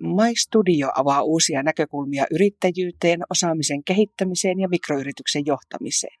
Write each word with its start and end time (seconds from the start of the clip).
My 0.00 0.36
Studio 0.36 0.88
avaa 0.94 1.22
uusia 1.22 1.62
näkökulmia 1.62 2.26
yrittäjyyteen, 2.30 3.20
osaamisen 3.30 3.84
kehittämiseen 3.84 4.60
ja 4.60 4.68
mikroyrityksen 4.68 5.42
johtamiseen. 5.46 6.18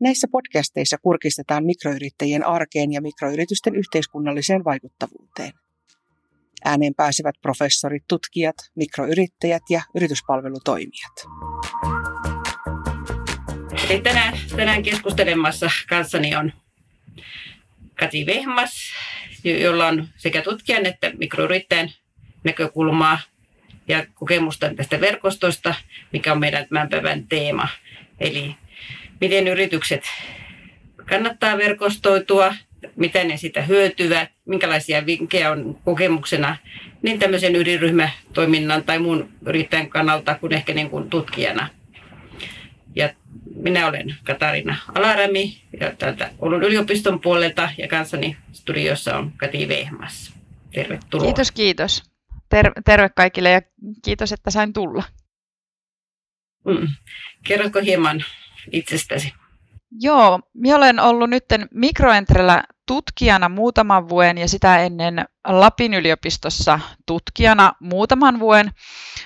Näissä 0.00 0.26
podcasteissa 0.32 0.96
kurkistetaan 1.02 1.64
mikroyrittäjien 1.64 2.46
arkeen 2.46 2.92
ja 2.92 3.00
mikroyritysten 3.00 3.76
yhteiskunnalliseen 3.76 4.64
vaikuttavuuteen. 4.64 5.52
Ääneen 6.64 6.94
pääsevät 6.94 7.34
professorit, 7.42 8.02
tutkijat, 8.08 8.56
mikroyrittäjät 8.76 9.62
ja 9.70 9.82
yrityspalvelutoimijat. 9.94 11.26
Eli 13.88 14.00
tänään, 14.00 14.38
tänään 14.56 14.82
keskustelemassa 14.82 15.70
kanssani 15.88 16.36
on 16.36 16.52
Kati 17.94 18.26
Vehmas, 18.26 18.70
jolla 19.44 19.86
on 19.86 20.08
sekä 20.16 20.42
tutkijan 20.42 20.86
että 20.86 21.12
mikroyrittäjän 21.18 21.88
näkökulmaa 22.48 23.18
ja 23.88 24.06
kokemusta 24.14 24.74
tästä 24.74 25.00
verkostosta, 25.00 25.74
mikä 26.12 26.32
on 26.32 26.40
meidän 26.40 26.66
tämän 26.68 26.88
päivän 26.88 27.24
teema. 27.28 27.68
Eli 28.20 28.56
miten 29.20 29.48
yritykset 29.48 30.02
kannattaa 31.06 31.58
verkostoitua, 31.58 32.54
mitä 32.96 33.24
ne 33.24 33.36
sitä 33.36 33.62
hyötyvät, 33.62 34.30
minkälaisia 34.44 35.06
vinkkejä 35.06 35.50
on 35.50 35.78
kokemuksena 35.84 36.56
niin 37.02 37.18
tämmöisen 37.18 37.56
ydinryhmätoiminnan 37.56 38.84
tai 38.84 38.98
muun 38.98 39.28
yrittäjän 39.46 39.88
kannalta 39.88 40.34
kuin 40.34 40.52
ehkä 40.52 40.74
niin 40.74 40.90
kuin 40.90 41.10
tutkijana. 41.10 41.68
Ja 42.94 43.10
minä 43.54 43.86
olen 43.86 44.16
Katarina 44.24 44.76
Alarämi 44.94 45.62
ja 45.80 45.92
täältä 45.98 46.30
Oulun 46.38 46.62
yliopiston 46.62 47.20
puolelta 47.20 47.70
ja 47.78 47.88
kanssani 47.88 48.36
studiossa 48.52 49.16
on 49.16 49.32
Kati 49.36 49.68
Vehmas. 49.68 50.32
Tervetuloa. 50.72 51.24
Kiitos, 51.24 51.52
kiitos. 51.52 52.02
Ter- 52.48 52.82
terve 52.84 53.08
kaikille 53.08 53.50
ja 53.50 53.62
kiitos, 54.04 54.32
että 54.32 54.50
sain 54.50 54.72
tulla. 54.72 55.04
Mm. 56.64 56.88
Kerrotko 57.46 57.80
hieman 57.80 58.24
itsestäsi? 58.72 59.34
Joo, 60.00 60.40
minä 60.54 60.76
olen 60.76 61.00
ollut 61.00 61.30
nyt 61.30 61.44
Mikroentrellä 61.74 62.64
tutkijana 62.86 63.48
muutaman 63.48 64.08
vuoden 64.08 64.38
ja 64.38 64.48
sitä 64.48 64.78
ennen 64.78 65.24
Lapin 65.48 65.94
yliopistossa 65.94 66.80
tutkijana 67.06 67.72
muutaman 67.80 68.40
vuoden, 68.40 68.70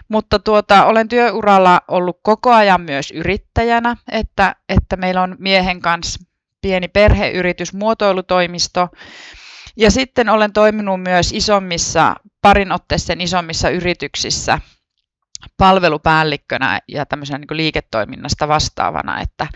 mutta 0.08 0.38
tuota, 0.38 0.84
olen 0.86 1.08
työuralla 1.08 1.80
ollut 1.88 2.20
koko 2.22 2.52
ajan 2.52 2.80
myös 2.80 3.10
yrittäjänä, 3.10 3.96
että, 4.12 4.56
että 4.68 4.96
meillä 4.96 5.22
on 5.22 5.36
miehen 5.38 5.80
kanssa 5.80 6.20
pieni 6.60 6.88
perheyritys, 6.88 7.72
muotoilutoimisto, 7.72 8.88
ja 9.76 9.90
sitten 9.90 10.28
olen 10.28 10.52
toiminut 10.52 11.02
myös 11.02 11.32
isommissa, 11.32 12.16
parin 12.42 12.72
otteeseen 12.72 13.20
isommissa 13.20 13.70
yrityksissä 13.70 14.58
palvelupäällikkönä 15.58 16.80
ja 16.88 17.06
tämmöisenä 17.06 17.38
niin 17.38 17.56
liiketoiminnasta 17.56 18.48
vastaavana, 18.48 19.20
että, 19.20 19.46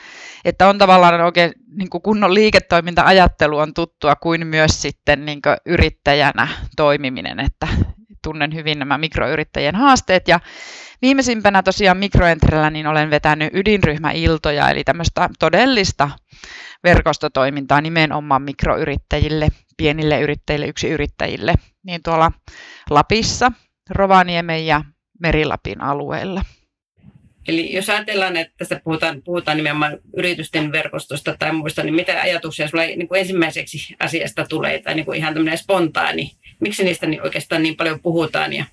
että 0.45 0.69
on 0.69 0.79
tavallaan 0.79 1.21
oikein 1.21 1.53
niin 1.77 1.91
kunnon 1.91 2.35
liiketoiminta-ajattelu 2.35 3.59
on 3.59 3.75
tuttua 3.75 4.17
kuin 4.17 4.47
myös 4.47 4.83
sitten 4.83 5.27
niin 5.27 5.41
yrittäjänä 5.67 6.49
toimiminen, 6.77 7.41
että 7.41 7.69
tunnen 8.25 8.55
hyvin 8.55 8.79
nämä 8.79 8.99
mikroyrittäjien 8.99 9.75
haasteet. 9.75 10.29
Ja 10.29 10.41
viimeisimpänä 11.03 11.63
tosiaan 11.63 11.97
mikroentrellä 11.97 12.71
niin 12.71 12.87
olen 12.87 13.11
vetänyt 13.11 13.55
ydinryhmäiltoja, 13.55 14.71
eli 14.71 14.85
tämmöistä 14.85 15.29
todellista 15.39 16.11
verkostotoimintaa 16.85 17.81
nimenomaan 17.81 18.43
mikroyrittäjille, 18.43 19.49
pienille 19.77 20.21
yrittäjille, 20.21 20.67
yksiyrittäjille, 20.67 21.55
niin 21.87 22.03
tuolla 22.03 22.33
Lapissa, 22.91 23.53
Rovaniemen 23.91 24.67
ja 24.67 24.85
Merilapin 25.21 25.81
alueella. 25.81 26.43
Eli 27.49 27.73
jos 27.73 27.91
ajatellaan, 27.91 28.37
että 28.37 28.55
tässä 28.59 28.81
puhutaan, 28.85 29.23
puhutaan 29.23 29.57
nimenomaan 29.57 29.99
yritysten 30.17 30.73
verkostosta 30.73 31.37
tai 31.39 31.53
muista, 31.53 31.83
niin 31.83 31.95
mitä 31.95 32.21
ajatuksia 32.21 32.69
sinulla 32.69 32.87
niin 32.87 33.09
kuin 33.09 33.21
ensimmäiseksi 33.21 33.97
asiasta 34.01 34.47
tulee, 34.49 34.83
tai 34.83 34.95
niin 34.95 35.07
kuin 35.07 35.19
ihan 35.19 35.35
tämmöinen 35.35 35.59
spontaani, 35.59 36.33
miksi 36.61 36.85
niistä 36.85 37.07
niin 37.07 37.23
oikeastaan 37.23 37.63
niin 37.63 37.77
paljon 37.77 38.01
puhutaan 38.01 38.53
ja 38.53 38.65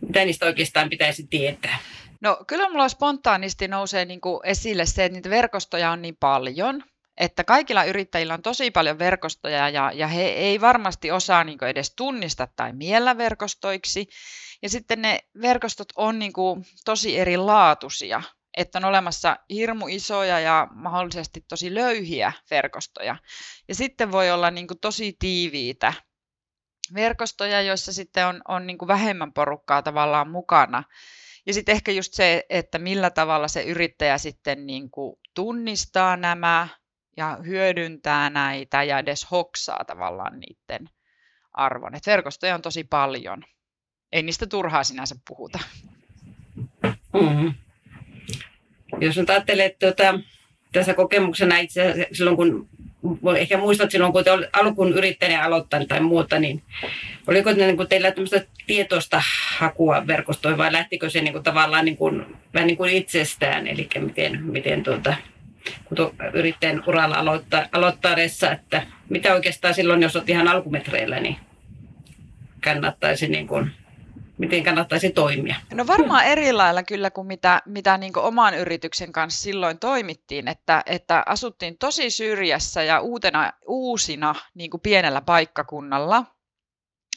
mitä 0.00 0.24
niistä 0.24 0.46
oikeastaan 0.46 0.90
pitäisi 0.90 1.26
tietää? 1.30 1.78
No 2.20 2.38
kyllä 2.46 2.68
mulla 2.68 2.88
spontaanisti 2.88 3.68
nousee 3.68 4.04
niin 4.04 4.20
kuin 4.20 4.40
esille 4.44 4.86
se, 4.86 5.04
että 5.04 5.16
niitä 5.16 5.30
verkostoja 5.30 5.90
on 5.90 6.02
niin 6.02 6.16
paljon, 6.20 6.84
että 7.16 7.44
kaikilla 7.44 7.84
yrittäjillä 7.84 8.34
on 8.34 8.42
tosi 8.42 8.70
paljon 8.70 8.98
verkostoja 8.98 9.68
ja, 9.68 9.92
ja 9.94 10.06
he 10.06 10.22
ei 10.22 10.60
varmasti 10.60 11.10
osaa 11.10 11.44
niin 11.44 11.64
edes 11.64 11.94
tunnistaa 11.96 12.48
tai 12.56 12.72
miellä 12.72 13.18
verkostoiksi. 13.18 14.08
Ja 14.62 14.68
sitten 14.68 15.02
ne 15.02 15.20
verkostot 15.40 15.88
on 15.96 16.18
niin 16.18 16.32
kuin 16.32 16.64
tosi 16.84 17.18
erilaatuisia, 17.18 18.22
että 18.56 18.78
on 18.78 18.84
olemassa 18.84 19.36
hirmu 19.50 19.86
isoja 19.88 20.40
ja 20.40 20.68
mahdollisesti 20.74 21.44
tosi 21.48 21.74
löyhiä 21.74 22.32
verkostoja. 22.50 23.16
Ja 23.68 23.74
sitten 23.74 24.12
voi 24.12 24.30
olla 24.30 24.50
niin 24.50 24.66
kuin 24.66 24.80
tosi 24.80 25.16
tiiviitä 25.18 25.92
verkostoja, 26.94 27.62
joissa 27.62 27.92
sitten 27.92 28.26
on, 28.26 28.42
on 28.48 28.66
niin 28.66 28.78
kuin 28.78 28.88
vähemmän 28.88 29.32
porukkaa 29.32 29.82
tavallaan 29.82 30.30
mukana. 30.30 30.84
Ja 31.46 31.54
sitten 31.54 31.72
ehkä 31.72 31.92
just 31.92 32.14
se, 32.14 32.44
että 32.48 32.78
millä 32.78 33.10
tavalla 33.10 33.48
se 33.48 33.62
yrittäjä 33.62 34.18
sitten 34.18 34.66
niin 34.66 34.90
kuin 34.90 35.16
tunnistaa 35.34 36.16
nämä 36.16 36.68
ja 37.16 37.38
hyödyntää 37.46 38.30
näitä 38.30 38.82
ja 38.82 38.98
edes 38.98 39.30
hoksaa 39.30 39.84
tavallaan 39.86 40.40
niiden 40.40 40.88
arvon. 41.52 41.94
Et 41.94 42.06
verkostoja 42.06 42.54
on 42.54 42.62
tosi 42.62 42.84
paljon. 42.84 43.44
Ei 44.12 44.22
niistä 44.22 44.46
turhaa 44.46 44.84
sinänsä 44.84 45.14
puhuta. 45.28 45.58
Mm-hmm. 47.12 47.54
Jos 49.00 49.16
nyt 49.16 49.30
ajattelee 49.30 49.76
tuota, 49.80 50.18
tässä 50.72 50.94
kokemuksena 50.94 51.58
itse 51.58 52.08
silloin, 52.12 52.36
kun 52.36 52.68
ehkä 53.38 53.58
muistat 53.58 53.90
silloin, 53.90 54.12
kun 54.12 54.24
te 54.24 54.30
alkuun 54.52 54.92
yrittäjänä 54.92 55.44
aloittanut 55.44 55.88
tai 55.88 56.00
muuta, 56.00 56.38
niin 56.38 56.62
oliko 57.26 57.52
ne, 57.52 57.66
niin 57.66 57.76
kuin 57.76 57.88
teillä 57.88 58.10
tämmöistä 58.10 58.44
tietoista 58.66 59.22
hakua 59.58 60.06
verkostoon 60.06 60.58
vai 60.58 60.72
lähtikö 60.72 61.10
se 61.10 61.20
niin 61.20 61.32
kuin, 61.32 61.44
tavallaan 61.44 61.84
niin 61.84 61.96
kuin, 61.96 62.36
vähän 62.54 62.66
niin 62.66 62.76
kuin 62.76 62.92
itsestään, 62.92 63.66
eli 63.66 63.88
miten, 63.98 64.44
miten 64.44 64.82
tuota, 64.82 65.16
yrittäjän 66.34 66.82
uralla 66.86 67.16
aloittaa, 67.16 67.66
aloittaessa, 67.72 68.52
että 68.52 68.86
mitä 69.08 69.34
oikeastaan 69.34 69.74
silloin, 69.74 70.02
jos 70.02 70.16
olet 70.16 70.28
ihan 70.28 70.48
alkumetreillä, 70.48 71.20
niin 71.20 71.36
kannattaisi 72.64 73.28
niin 73.28 73.46
kuin, 73.46 73.70
miten 74.38 74.64
kannattaisi 74.64 75.10
toimia? 75.10 75.56
No 75.74 75.86
varmaan 75.86 76.24
eri 76.24 76.52
lailla 76.52 76.82
kyllä 76.82 77.10
kuin 77.10 77.26
mitä, 77.26 77.62
mitä 77.66 77.98
niin 77.98 78.12
kuin 78.12 78.24
oman 78.24 78.54
yrityksen 78.54 79.12
kanssa 79.12 79.42
silloin 79.42 79.78
toimittiin, 79.78 80.48
että, 80.48 80.82
että 80.86 81.22
asuttiin 81.26 81.78
tosi 81.78 82.10
syrjässä 82.10 82.82
ja 82.82 83.00
uutena, 83.00 83.52
uusina 83.66 84.34
niin 84.54 84.70
kuin 84.70 84.80
pienellä 84.80 85.20
paikkakunnalla, 85.20 86.24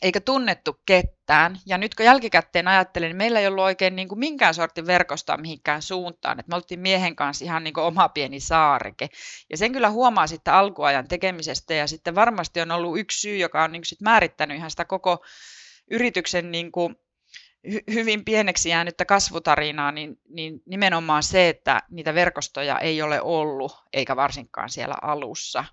eikä 0.02 0.22
tunnettu 0.22 0.81
ketään. 0.85 1.59
Ja 1.66 1.78
nyt 1.78 1.96
kun 1.96 2.06
jälkikäteen 2.06 2.68
ajattelin, 2.68 3.08
niin 3.08 3.18
meillä 3.18 3.40
ei 3.40 3.47
ollut 3.47 3.63
oikein 3.63 3.96
niin 3.96 4.08
kuin 4.08 4.19
minkään 4.19 4.53
sortin 4.53 4.88
verkostoa 4.88 5.38
mihinkään 5.38 5.81
suuntaan. 5.81 6.40
Et 6.40 6.47
me 6.47 6.56
oltiin 6.56 6.80
miehen 6.80 7.16
kanssa 7.16 7.46
ihan 7.46 7.63
niin 7.63 7.74
kuin 7.74 7.84
oma 7.84 8.09
pieni 8.09 8.40
saareke. 8.40 9.09
Ja 9.50 9.58
sen 9.58 9.72
kyllä 9.72 9.90
huomaa 9.90 10.28
sitten 10.28 10.53
alkuajan 10.53 11.08
tekemisestä. 11.08 11.74
Ja 11.74 11.88
sitten 11.88 12.16
varmasti 12.16 12.62
on 12.62 12.72
ollut 12.72 13.00
yksi 13.00 13.22
syy, 13.22 13.38
joka 13.38 13.63
on 13.63 13.72
niin 13.72 13.81
kuin 13.81 13.88
sit 13.88 14.02
määrittänyt 14.02 14.58
ihan 14.58 14.72
sitä 14.72 14.85
koko 14.85 15.25
yrityksen 15.91 16.52
niin 16.52 16.72
kuin 16.72 16.96
hy- 17.68 17.94
hyvin 17.94 18.25
pieneksi 18.25 18.69
jäänyttä 18.69 19.06
kasvutarinaa, 19.06 19.91
niin, 19.91 20.19
niin 20.29 20.62
nimenomaan 20.66 21.24
se, 21.24 21.50
että 21.50 21.81
niitä 21.90 22.14
verkostoja 22.14 22.79
ei 22.79 23.02
ole 23.02 23.22
ollut, 23.22 23.72
eikä 23.94 24.16
varsinkaan 24.16 24.69
siellä 24.69 24.96
alussa 25.02 25.66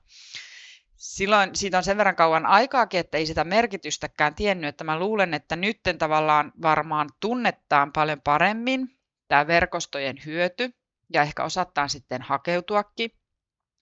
silloin 0.96 1.56
siitä 1.56 1.78
on 1.78 1.84
sen 1.84 1.96
verran 1.96 2.16
kauan 2.16 2.46
aikaakin, 2.46 3.00
että 3.00 3.18
ei 3.18 3.26
sitä 3.26 3.44
merkitystäkään 3.44 4.34
tiennyt, 4.34 4.68
että 4.68 4.84
mä 4.84 4.98
luulen, 4.98 5.34
että 5.34 5.56
nytten 5.56 5.98
tavallaan 5.98 6.52
varmaan 6.62 7.08
tunnetaan 7.20 7.92
paljon 7.92 8.20
paremmin 8.20 8.88
tämä 9.28 9.46
verkostojen 9.46 10.16
hyöty 10.26 10.70
ja 11.12 11.22
ehkä 11.22 11.44
osataan 11.44 11.90
sitten 11.90 12.22
hakeutuakin. 12.22 13.10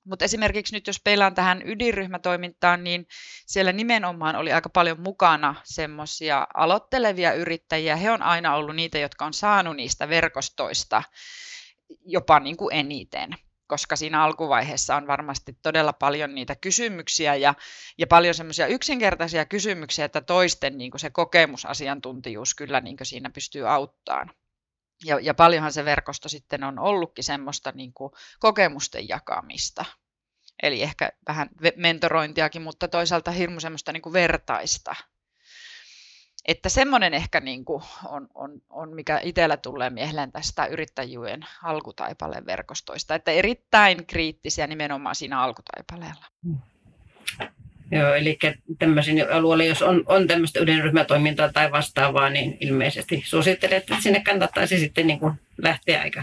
Mutta 0.05 0.25
esimerkiksi 0.25 0.75
nyt 0.75 0.87
jos 0.87 1.01
peilaan 1.05 1.35
tähän 1.35 1.63
ydinryhmätoimintaan, 1.65 2.85
niin 2.85 3.07
siellä 3.47 3.73
nimenomaan 3.73 4.37
oli 4.37 4.53
aika 4.53 4.69
paljon 4.69 5.01
mukana 5.01 5.55
semmoisia 5.65 6.47
aloittelevia 6.55 7.33
yrittäjiä. 7.33 7.97
He 7.97 8.11
on 8.11 8.23
aina 8.23 8.55
ollut 8.55 8.77
niitä, 8.77 8.99
jotka 8.99 9.25
on 9.25 9.35
saanut 9.35 9.77
niistä 9.77 10.09
verkostoista 10.09 11.03
jopa 12.05 12.41
niin 12.41 12.57
kuin 12.57 12.75
eniten 12.75 13.31
koska 13.73 13.97
siinä 13.97 14.23
alkuvaiheessa 14.23 14.97
on 14.97 15.07
varmasti 15.07 15.59
todella 15.63 15.93
paljon 15.93 16.35
niitä 16.35 16.57
kysymyksiä 16.57 17.35
ja, 17.35 17.55
ja 17.99 18.07
paljon 18.07 18.35
semmoisia 18.35 18.67
yksinkertaisia 18.67 19.45
kysymyksiä, 19.45 20.05
että 20.05 20.21
toisten 20.21 20.79
niin 20.79 20.93
se 20.97 21.11
kokemusasiantuntijuus 21.11 22.55
kyllä 22.55 22.81
niin 22.81 22.97
siinä 23.03 23.31
pystyy 23.31 23.69
auttamaan. 23.69 24.31
Ja, 25.05 25.21
ja 25.21 25.35
paljonhan 25.35 25.73
se 25.73 25.85
verkosto 25.85 26.29
sitten 26.29 26.65
on 26.65 26.79
ollutkin 26.79 27.25
semmoista 27.25 27.73
niin 27.75 27.93
kokemusten 28.39 29.09
jakamista. 29.09 29.85
Eli 30.63 30.83
ehkä 30.83 31.13
vähän 31.29 31.49
mentorointiakin, 31.77 32.63
mutta 32.63 32.89
toisaalta 32.89 33.31
hirmu 33.31 33.61
semmoista 33.61 33.93
niin 33.93 34.13
vertaista. 34.13 34.95
Että 36.45 36.69
semmoinen 36.69 37.15
ehkä 37.15 37.41
niin 37.41 37.65
kuin 37.65 37.83
on, 38.09 38.29
on, 38.35 38.63
on, 38.71 38.95
mikä 38.95 39.21
itsellä 39.23 39.57
tulee 39.57 39.91
mieleen 39.91 40.33
tästä 40.33 40.67
yrittäjyyden 40.67 41.47
alkutaipaleen 41.63 42.47
verkostoista, 42.47 43.15
että 43.15 43.31
erittäin 43.31 44.07
kriittisiä 44.07 44.67
nimenomaan 44.67 45.15
siinä 45.15 45.41
alkutaipaleella. 45.43 46.25
Mm. 46.45 46.59
Joo, 47.91 48.15
eli 48.15 48.39
tämmöisiin 48.79 49.33
alueille, 49.33 49.67
jos 49.67 49.83
on, 49.83 50.03
on 50.07 50.27
tämmöistä 50.27 50.61
ydinryhmätoimintaa 50.61 51.53
tai 51.53 51.73
vastaavaa, 51.73 52.31
niin 52.31 52.57
ilmeisesti 52.61 53.23
suosittelen, 53.27 53.79
että 53.79 53.97
sinne 54.01 54.23
kannattaisi 54.23 54.79
sitten 54.79 55.07
niin 55.07 55.19
kuin 55.19 55.35
lähteä 55.63 56.03
aika. 56.03 56.23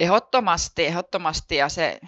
Ehdottomasti, 0.00 0.86
ehdottomasti. 0.86 1.56
Ja 1.56 1.68
se, 1.68 2.00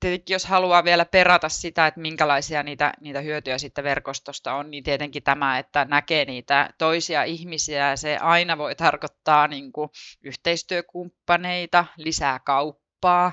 tietenkin 0.00 0.34
jos 0.34 0.44
haluaa 0.44 0.84
vielä 0.84 1.04
perata 1.04 1.48
sitä, 1.48 1.86
että 1.86 2.00
minkälaisia 2.00 2.62
niitä, 2.62 2.92
niitä 3.00 3.20
hyötyjä 3.20 3.58
sitten 3.58 3.84
verkostosta 3.84 4.54
on, 4.54 4.70
niin 4.70 4.84
tietenkin 4.84 5.22
tämä, 5.22 5.58
että 5.58 5.84
näkee 5.84 6.24
niitä 6.24 6.70
toisia 6.78 7.24
ihmisiä, 7.24 7.96
se 7.96 8.16
aina 8.16 8.58
voi 8.58 8.74
tarkoittaa 8.74 9.48
niin 9.48 9.72
kuin 9.72 9.90
yhteistyökumppaneita, 10.22 11.84
lisää 11.96 12.38
kauppaa, 12.38 13.32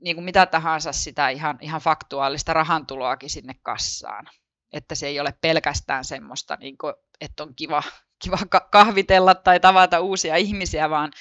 niin 0.00 0.16
kuin 0.16 0.24
mitä 0.24 0.46
tahansa 0.46 0.92
sitä 0.92 1.28
ihan, 1.28 1.58
ihan 1.60 1.80
faktuaalista 1.80 2.52
rahantuloakin 2.52 3.30
sinne 3.30 3.54
kassaan. 3.62 4.28
Että 4.72 4.94
se 4.94 5.06
ei 5.06 5.20
ole 5.20 5.34
pelkästään 5.40 6.04
semmoista, 6.04 6.56
niin 6.60 6.78
kuin, 6.78 6.94
että 7.20 7.42
on 7.42 7.54
kiva, 7.54 7.82
kiva 8.22 8.38
kahvitella 8.70 9.34
tai 9.34 9.60
tavata 9.60 10.00
uusia 10.00 10.36
ihmisiä, 10.36 10.90
vaan, 10.90 11.12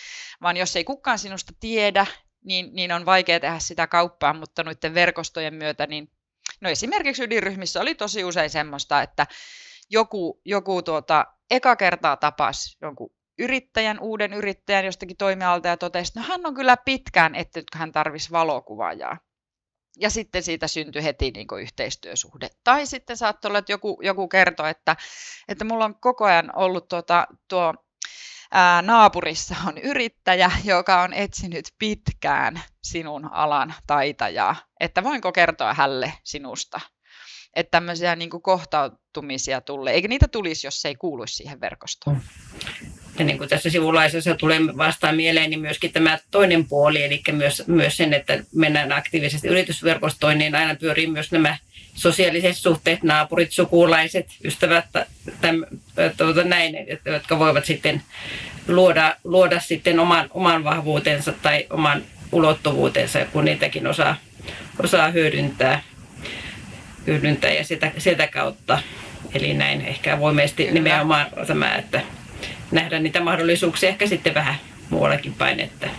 vaan 0.41 0.57
jos 0.57 0.75
ei 0.75 0.83
kukaan 0.83 1.19
sinusta 1.19 1.53
tiedä, 1.59 2.05
niin, 2.43 2.69
niin 2.73 2.91
on 2.91 3.05
vaikea 3.05 3.39
tehdä 3.39 3.59
sitä 3.59 3.87
kauppaa, 3.87 4.33
mutta 4.33 4.63
noiden 4.63 4.93
verkostojen 4.93 5.53
myötä, 5.53 5.87
niin 5.87 6.11
no 6.61 6.69
esimerkiksi 6.69 7.23
ydinryhmissä 7.23 7.81
oli 7.81 7.95
tosi 7.95 8.23
usein 8.23 8.49
semmoista, 8.49 9.01
että 9.01 9.27
joku, 9.89 10.41
joku 10.45 10.81
tuota, 10.81 11.25
eka 11.49 11.75
kertaa 11.75 12.17
tapasi 12.17 12.77
jonkun 12.81 13.13
yrittäjän, 13.39 13.99
uuden 13.99 14.33
yrittäjän 14.33 14.85
jostakin 14.85 15.17
toimialalta 15.17 15.67
ja 15.67 15.77
totesi, 15.77 16.09
että 16.09 16.19
no 16.19 16.25
hän 16.27 16.45
on 16.45 16.53
kyllä 16.53 16.77
pitkään, 16.77 17.35
että 17.35 17.61
hän 17.75 17.91
tarvisi 17.91 18.31
valokuvaajaa. 18.31 19.17
Ja 19.99 20.09
sitten 20.09 20.43
siitä 20.43 20.67
syntyi 20.67 21.03
heti 21.03 21.31
niin 21.31 21.47
kuin 21.47 21.61
yhteistyösuhde. 21.61 22.49
Tai 22.63 22.85
sitten 22.85 23.17
saattoi 23.17 23.49
olla, 23.49 23.59
että 23.59 23.71
joku, 23.71 23.99
joku 24.03 24.27
kertoi, 24.27 24.69
että, 24.69 24.95
että 25.47 25.65
mulla 25.65 25.85
on 25.85 25.95
koko 25.99 26.25
ajan 26.25 26.55
ollut 26.55 26.87
tuota, 26.87 27.27
tuo 27.47 27.73
ää, 28.51 28.81
naapurissa 28.81 29.55
on 29.67 29.77
yrittäjä, 29.77 30.51
joka 30.63 31.01
on 31.01 31.13
etsinyt 31.13 31.65
pitkään 31.79 32.61
sinun 32.83 33.31
alan 33.31 33.73
taitajaa, 33.87 34.55
että 34.79 35.03
voinko 35.03 35.31
kertoa 35.31 35.73
hälle 35.73 36.13
sinusta. 36.23 36.79
Että 37.55 37.71
tämmöisiä 37.71 38.15
niin 38.15 38.29
kohtautumisia 38.29 39.61
tulee, 39.61 39.93
eikä 39.93 40.07
niitä 40.07 40.27
tulisi, 40.27 40.67
jos 40.67 40.81
se 40.81 40.87
ei 40.87 40.95
kuuluisi 40.95 41.35
siihen 41.35 41.61
verkostoon. 41.61 42.21
Ja 43.19 43.25
niin 43.25 43.37
kuin 43.37 43.49
tässä 43.49 43.69
sivulaisessa 43.69 44.35
tulee 44.35 44.59
vastaan 44.77 45.15
mieleen, 45.15 45.49
niin 45.49 45.59
myöskin 45.59 45.91
tämä 45.91 46.19
toinen 46.31 46.65
puoli, 46.65 47.03
eli 47.03 47.21
myös, 47.31 47.63
myös 47.67 47.97
sen, 47.97 48.13
että 48.13 48.43
mennään 48.55 48.91
aktiivisesti 48.91 49.47
yritysverkostoon, 49.47 50.37
niin 50.37 50.55
aina 50.55 50.75
pyörii 50.75 51.07
myös 51.07 51.31
nämä 51.31 51.57
sosiaaliset 51.93 52.57
suhteet, 52.57 53.03
naapurit, 53.03 53.51
sukulaiset, 53.51 54.27
ystävät, 54.43 54.85
täm, 55.41 55.63
tuota 56.17 56.43
näin, 56.43 56.75
jotka 57.05 57.39
voivat 57.39 57.65
sitten 57.65 58.01
luoda, 58.67 59.15
luoda 59.23 59.59
sitten 59.59 59.99
oman, 59.99 60.27
oman 60.29 60.63
vahvuutensa 60.63 61.31
tai 61.31 61.67
oman 61.69 62.03
ulottuvuutensa, 62.31 63.25
kun 63.25 63.45
niitäkin 63.45 63.87
osaa, 63.87 64.15
osaa 64.83 65.11
hyödyntää, 65.11 65.81
hyödyntää 67.07 67.51
ja 67.51 67.63
sitä, 67.63 67.91
sitä 67.97 68.27
kautta. 68.27 68.79
Eli 69.33 69.53
näin 69.53 69.81
ehkä 69.81 70.19
voimesti 70.19 70.71
nimenomaan 70.71 71.27
tämä, 71.47 71.75
että 71.75 72.01
nähdä 72.71 72.99
niitä 72.99 73.21
mahdollisuuksia 73.21 73.89
ehkä 73.89 74.07
sitten 74.07 74.33
vähän 74.33 74.55
muuallakin 74.89 75.33
päin, 75.33 75.59
että 75.59 75.89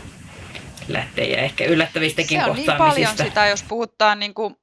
lähtee 0.89 1.31
ja 1.31 1.39
ehkä 1.39 1.65
yllättävistäkin 1.65 2.41
Se 2.41 2.51
on 2.51 2.57
niin 2.57 2.73
paljon 2.79 3.17
sitä, 3.17 3.47
jos 3.47 3.63
puhutaan 3.63 4.19
niin 4.19 4.35
kuin 4.35 4.57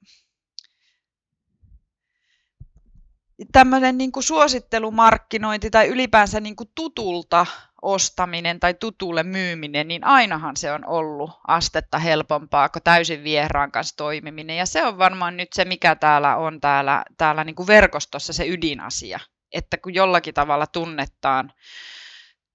tämmöinen 3.51 3.98
niin 3.98 4.12
kuin 4.12 4.24
suosittelumarkkinointi 4.24 5.69
tai 5.69 5.88
ylipäänsä 5.88 6.39
niin 6.39 6.56
kuin 6.56 6.69
tutulta 6.75 7.45
ostaminen 7.81 8.59
tai 8.59 8.74
tutulle 8.74 9.24
myyminen, 9.24 9.88
niin 9.88 10.04
ainahan 10.04 10.57
se 10.57 10.71
on 10.71 10.86
ollut 10.86 11.31
astetta 11.48 12.00
helpompaa 12.00 12.69
kuin 12.69 12.83
täysin 12.83 13.24
vieraan 13.24 13.71
kanssa 13.71 13.98
toimiminen. 13.98 14.57
Ja 14.57 14.65
se 14.65 14.86
on 14.86 14.98
varmaan 14.98 15.38
nyt 15.38 15.54
se, 15.54 15.65
mikä 15.65 15.95
täällä 15.95 16.36
on 16.36 16.62
täällä, 16.62 17.04
täällä 17.18 17.44
niin 17.44 17.56
kuin 17.56 17.68
verkostossa 17.68 18.33
se 18.33 18.48
ydinasia. 18.48 19.19
Että 19.51 19.77
kun 19.77 19.94
jollakin 19.94 20.33
tavalla 20.33 20.68
tunnetaan 20.68 21.54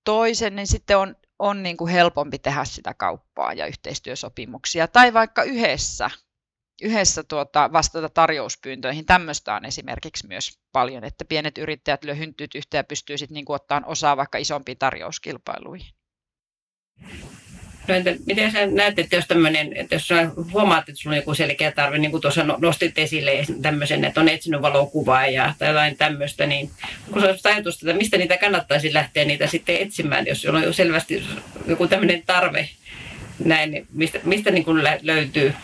toisen, 0.05 0.57
niin 0.57 0.67
sitten 0.67 0.99
on, 0.99 1.17
on 1.39 1.63
niin 1.63 1.77
kuin 1.77 1.93
helpompi 1.93 2.39
tehdä 2.39 2.65
sitä 2.65 2.95
kauppaa 2.95 3.53
ja 3.53 3.67
yhteistyösopimuksia. 3.67 4.89
Tai 4.89 5.15
vaikka 5.15 5.43
yhdessä 5.43 6.11
yhdessä 6.83 7.23
tuota, 7.23 7.73
vastata 7.73 8.09
tarjouspyyntöihin. 8.09 9.07
Tämmöistä 9.07 9.55
on 9.55 9.65
esimerkiksi 9.65 10.27
myös 10.27 10.59
paljon, 10.73 11.05
että 11.05 11.25
pienet 11.25 11.59
yrittäjät 11.59 12.05
lyö 12.05 12.15
hynttyyt 12.15 12.55
yhteen 12.55 12.79
ja 12.79 12.85
pystyy 12.85 13.19
sitten 13.19 13.35
niin 13.35 13.45
ottamaan 13.49 13.85
osaa 13.85 14.17
vaikka 14.17 14.39
isompiin 14.39 14.79
tarjouskilpailuihin. 14.79 15.95
No 17.89 17.95
entä, 17.95 18.15
miten 18.27 18.53
sä 18.53 18.67
näet, 18.67 18.99
että 18.99 19.17
jos 19.17 19.27
tämmöinen, 19.27 19.77
että 19.77 19.95
jos 19.95 20.09
huomaat, 20.53 20.89
että 20.89 21.01
sulla 21.01 21.15
on 21.15 21.19
joku 21.19 21.35
selkeä 21.35 21.73
tarve, 21.73 21.99
niin 21.99 22.11
kuin 22.11 22.21
tuossa 22.21 22.45
no, 22.45 22.59
nostit 22.61 22.99
esille 22.99 23.45
tämmöisen, 23.63 24.05
että 24.05 24.21
on 24.21 24.29
etsinyt 24.29 24.63
valokuvaa 24.63 25.27
ja 25.27 25.55
tai 25.59 25.69
jotain 25.69 25.97
tämmöistä, 25.97 26.47
niin 26.47 26.71
onko 27.07 27.21
se 27.21 27.49
ajatusta, 27.49 27.87
että 27.87 27.99
mistä 27.99 28.19
niitä 28.19 28.37
kannattaisi 28.37 28.95
lähteä 28.95 29.25
niitä 29.25 29.47
sitten 29.47 29.77
etsimään, 29.77 30.27
jos 30.27 30.45
on 30.45 30.63
jo 30.63 30.73
selvästi 30.73 31.25
joku 31.67 31.89
tämmöinen 31.89 32.23
tarve 32.27 32.69
näin, 33.45 33.71
niin 33.71 33.87
mistä, 33.93 34.21
mistä 34.25 34.51
niin 34.51 34.65
kuin 34.65 34.85
löytyy? 35.03 35.55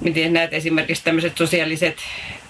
Miten 0.00 0.32
näet 0.32 0.52
esimerkiksi 0.52 1.04
tämmöiset 1.04 1.36
sosiaaliset 1.36 1.96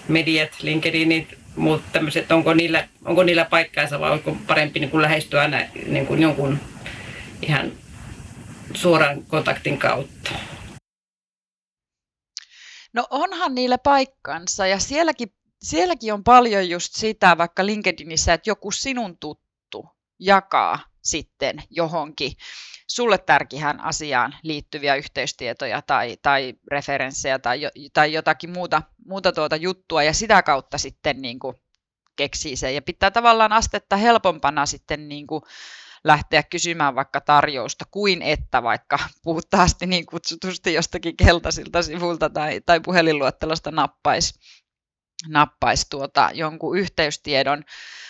mediat, 0.07 0.49
LinkedInit, 0.61 1.37
muut 1.55 1.81
tämmöiset, 1.91 2.31
onko 2.31 2.53
niillä, 2.53 2.87
onko 3.05 3.23
niillä 3.23 3.45
paikkaansa 3.45 3.99
vai 3.99 4.11
onko 4.11 4.37
parempi 4.47 4.79
niin 4.79 4.89
kuin 4.89 5.01
lähestyä 5.01 5.41
aina 5.41 5.57
niin 5.85 6.07
kuin 6.07 6.21
jonkun 6.21 6.59
ihan 7.41 7.71
suoran 8.73 9.23
kontaktin 9.23 9.77
kautta? 9.77 10.31
No 12.93 13.07
onhan 13.09 13.55
niillä 13.55 13.77
paikkansa 13.77 14.67
ja 14.67 14.79
sielläkin, 14.79 15.33
sielläkin 15.61 16.13
on 16.13 16.23
paljon 16.23 16.69
just 16.69 16.93
sitä 16.95 17.37
vaikka 17.37 17.65
LinkedInissä, 17.65 18.33
että 18.33 18.49
joku 18.49 18.71
sinun 18.71 19.17
tuttu 19.17 19.89
jakaa 20.19 20.79
sitten 21.03 21.63
johonkin 21.69 22.31
sulle 22.87 23.17
tärkeään 23.17 23.79
asiaan 23.79 24.35
liittyviä 24.43 24.95
yhteystietoja 24.95 25.81
tai, 25.81 26.17
tai 26.21 26.53
referenssejä 26.71 27.39
tai, 27.39 27.59
tai 27.93 28.13
jotakin 28.13 28.49
muuta, 28.49 28.81
muuta 29.05 29.31
tuota 29.31 29.55
juttua 29.55 30.03
ja 30.03 30.13
sitä 30.13 30.43
kautta 30.43 30.77
sitten 30.77 31.21
niin 31.21 31.39
kuin 31.39 31.55
keksii 32.15 32.55
sen. 32.55 32.75
Ja 32.75 32.81
pitää 32.81 33.11
tavallaan 33.11 33.53
astetta 33.53 33.95
helpompana 33.95 34.65
sitten 34.65 35.09
niin 35.09 35.27
kuin 35.27 35.41
lähteä 36.03 36.43
kysymään 36.43 36.95
vaikka 36.95 37.21
tarjousta, 37.21 37.85
kuin 37.91 38.21
että 38.21 38.63
vaikka 38.63 38.99
puhtaasti 39.23 39.85
niin 39.85 40.05
kutsutusti 40.05 40.73
jostakin 40.73 41.17
keltaisilta 41.17 41.83
sivulta 41.83 42.29
tai, 42.29 42.61
tai 42.65 42.79
puhelinluettelosta 42.79 43.71
nappaisi 43.71 44.39
nappais 45.27 45.85
tuota 45.89 46.29
jonkun 46.33 46.77
yhteystiedon. 46.77 47.63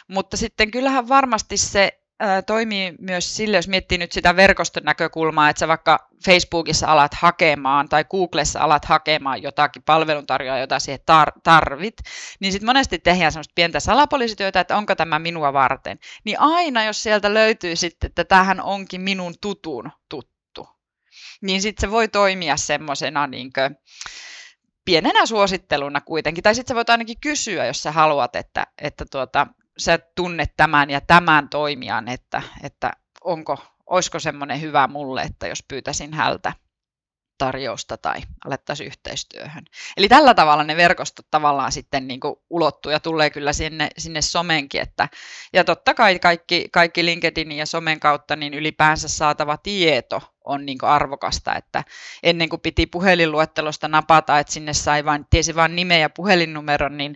Mutta 0.07 0.37
sitten 0.37 0.71
kyllähän 0.71 1.07
varmasti 1.07 1.57
se 1.57 1.99
toimii 2.45 2.93
myös 2.99 3.35
sille, 3.35 3.57
jos 3.57 3.67
miettii 3.67 3.97
nyt 3.97 4.11
sitä 4.11 4.35
verkoston 4.35 4.83
näkökulmaa, 4.83 5.49
että 5.49 5.59
sä 5.59 5.67
vaikka 5.67 6.09
Facebookissa 6.25 6.87
alat 6.87 7.13
hakemaan 7.13 7.89
tai 7.89 8.03
Googlessa 8.03 8.59
alat 8.59 8.85
hakemaan 8.85 9.41
jotakin 9.41 9.83
palveluntarjoajaa, 9.83 10.59
jota 10.59 10.79
siihen 10.79 10.99
tar- 11.11 11.39
tarvit, 11.43 11.97
niin 12.39 12.51
sitten 12.51 12.65
monesti 12.65 12.99
tehdään 12.99 13.31
semmoista 13.31 13.51
pientä 13.55 13.79
salapoliisityötä, 13.79 14.59
että 14.59 14.77
onko 14.77 14.95
tämä 14.95 15.19
minua 15.19 15.53
varten. 15.53 15.99
Niin 16.23 16.39
aina, 16.39 16.83
jos 16.83 17.03
sieltä 17.03 17.33
löytyy 17.33 17.75
sitten, 17.75 18.07
että 18.07 18.23
tähän 18.23 18.61
onkin 18.61 19.01
minun 19.01 19.33
tutun 19.41 19.91
tuttu, 20.09 20.69
niin 21.41 21.61
sitten 21.61 21.81
se 21.81 21.91
voi 21.91 22.07
toimia 22.07 22.57
semmoisena 22.57 23.27
niin 23.27 23.51
pienenä 24.85 25.25
suositteluna 25.25 26.01
kuitenkin. 26.01 26.43
Tai 26.43 26.55
sitten 26.55 26.73
sä 26.73 26.75
voit 26.75 26.89
ainakin 26.89 27.19
kysyä, 27.21 27.65
jos 27.65 27.83
sä 27.83 27.91
haluat, 27.91 28.35
että, 28.35 28.67
että 28.77 29.05
tuota, 29.11 29.47
sä 29.79 29.99
tunnet 30.15 30.53
tämän 30.57 30.89
ja 30.89 31.01
tämän 31.01 31.49
toimijan, 31.49 32.07
että, 32.07 32.41
että 32.63 32.91
onko, 33.21 33.57
olisiko 33.85 34.19
semmoinen 34.19 34.61
hyvä 34.61 34.87
mulle, 34.87 35.21
että 35.21 35.47
jos 35.47 35.63
pyytäisin 35.67 36.13
hältä 36.13 36.53
tarjousta 37.39 37.97
tai 37.97 38.21
alettaisiin 38.45 38.87
yhteistyöhön. 38.87 39.65
Eli 39.97 40.07
tällä 40.09 40.33
tavalla 40.33 40.63
ne 40.63 40.77
verkostot 40.77 41.25
tavallaan 41.31 41.71
sitten 41.71 42.07
niin 42.07 42.19
kuin 42.19 42.35
ulottuu 42.49 42.91
ja 42.91 42.99
tulee 42.99 43.29
kyllä 43.29 43.53
sinne, 43.53 43.89
sinne 43.97 44.21
somenkin. 44.21 44.81
Että, 44.81 45.09
ja 45.53 45.63
totta 45.63 45.93
kai 45.93 46.19
kaikki, 46.19 46.69
kaikki 46.71 47.05
LinkedInin 47.05 47.57
ja 47.57 47.65
somen 47.65 47.99
kautta 47.99 48.35
niin 48.35 48.53
ylipäänsä 48.53 49.07
saatava 49.07 49.57
tieto 49.57 50.21
on 50.49 50.65
niin 50.65 50.77
arvokasta, 50.81 51.55
että 51.55 51.83
ennen 52.23 52.49
kuin 52.49 52.61
piti 52.61 52.85
puhelinluettelosta 52.85 53.87
napata, 53.87 54.39
että 54.39 54.53
sinne 54.53 54.73
sai 54.73 55.05
vain, 55.05 55.25
tiesi 55.29 55.55
vain 55.55 55.75
nimen 55.75 56.01
ja 56.01 56.09
puhelinnumeron, 56.09 56.97
niin 56.97 57.15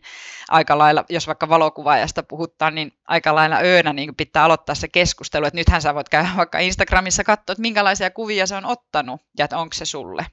aika 0.50 0.78
lailla, 0.78 1.06
jos 1.10 1.28
vaikka 1.28 1.50
valokuvaajasta 1.50 2.24
puhuttaan, 2.24 2.76
niin 2.76 2.92
aika 3.08 3.36
lailla 3.36 3.58
öönä 3.64 3.94
niin 3.94 4.16
pitää 4.16 4.44
aloittaa 4.44 4.76
se 4.76 4.88
keskustelu, 4.88 5.46
että 5.46 5.58
nythän 5.58 5.82
sä 5.82 5.96
voit 5.96 6.10
käydä 6.10 6.30
vaikka 6.38 6.60
Instagramissa 6.60 7.24
katsoa, 7.24 7.54
että 7.54 7.62
minkälaisia 7.62 8.12
kuvia 8.12 8.48
se 8.48 8.56
on 8.56 8.66
ottanut 8.66 9.22
ja 9.38 9.46
että 9.46 9.58
onko 9.58 9.74
se 9.74 9.86
sulle. 9.86 10.26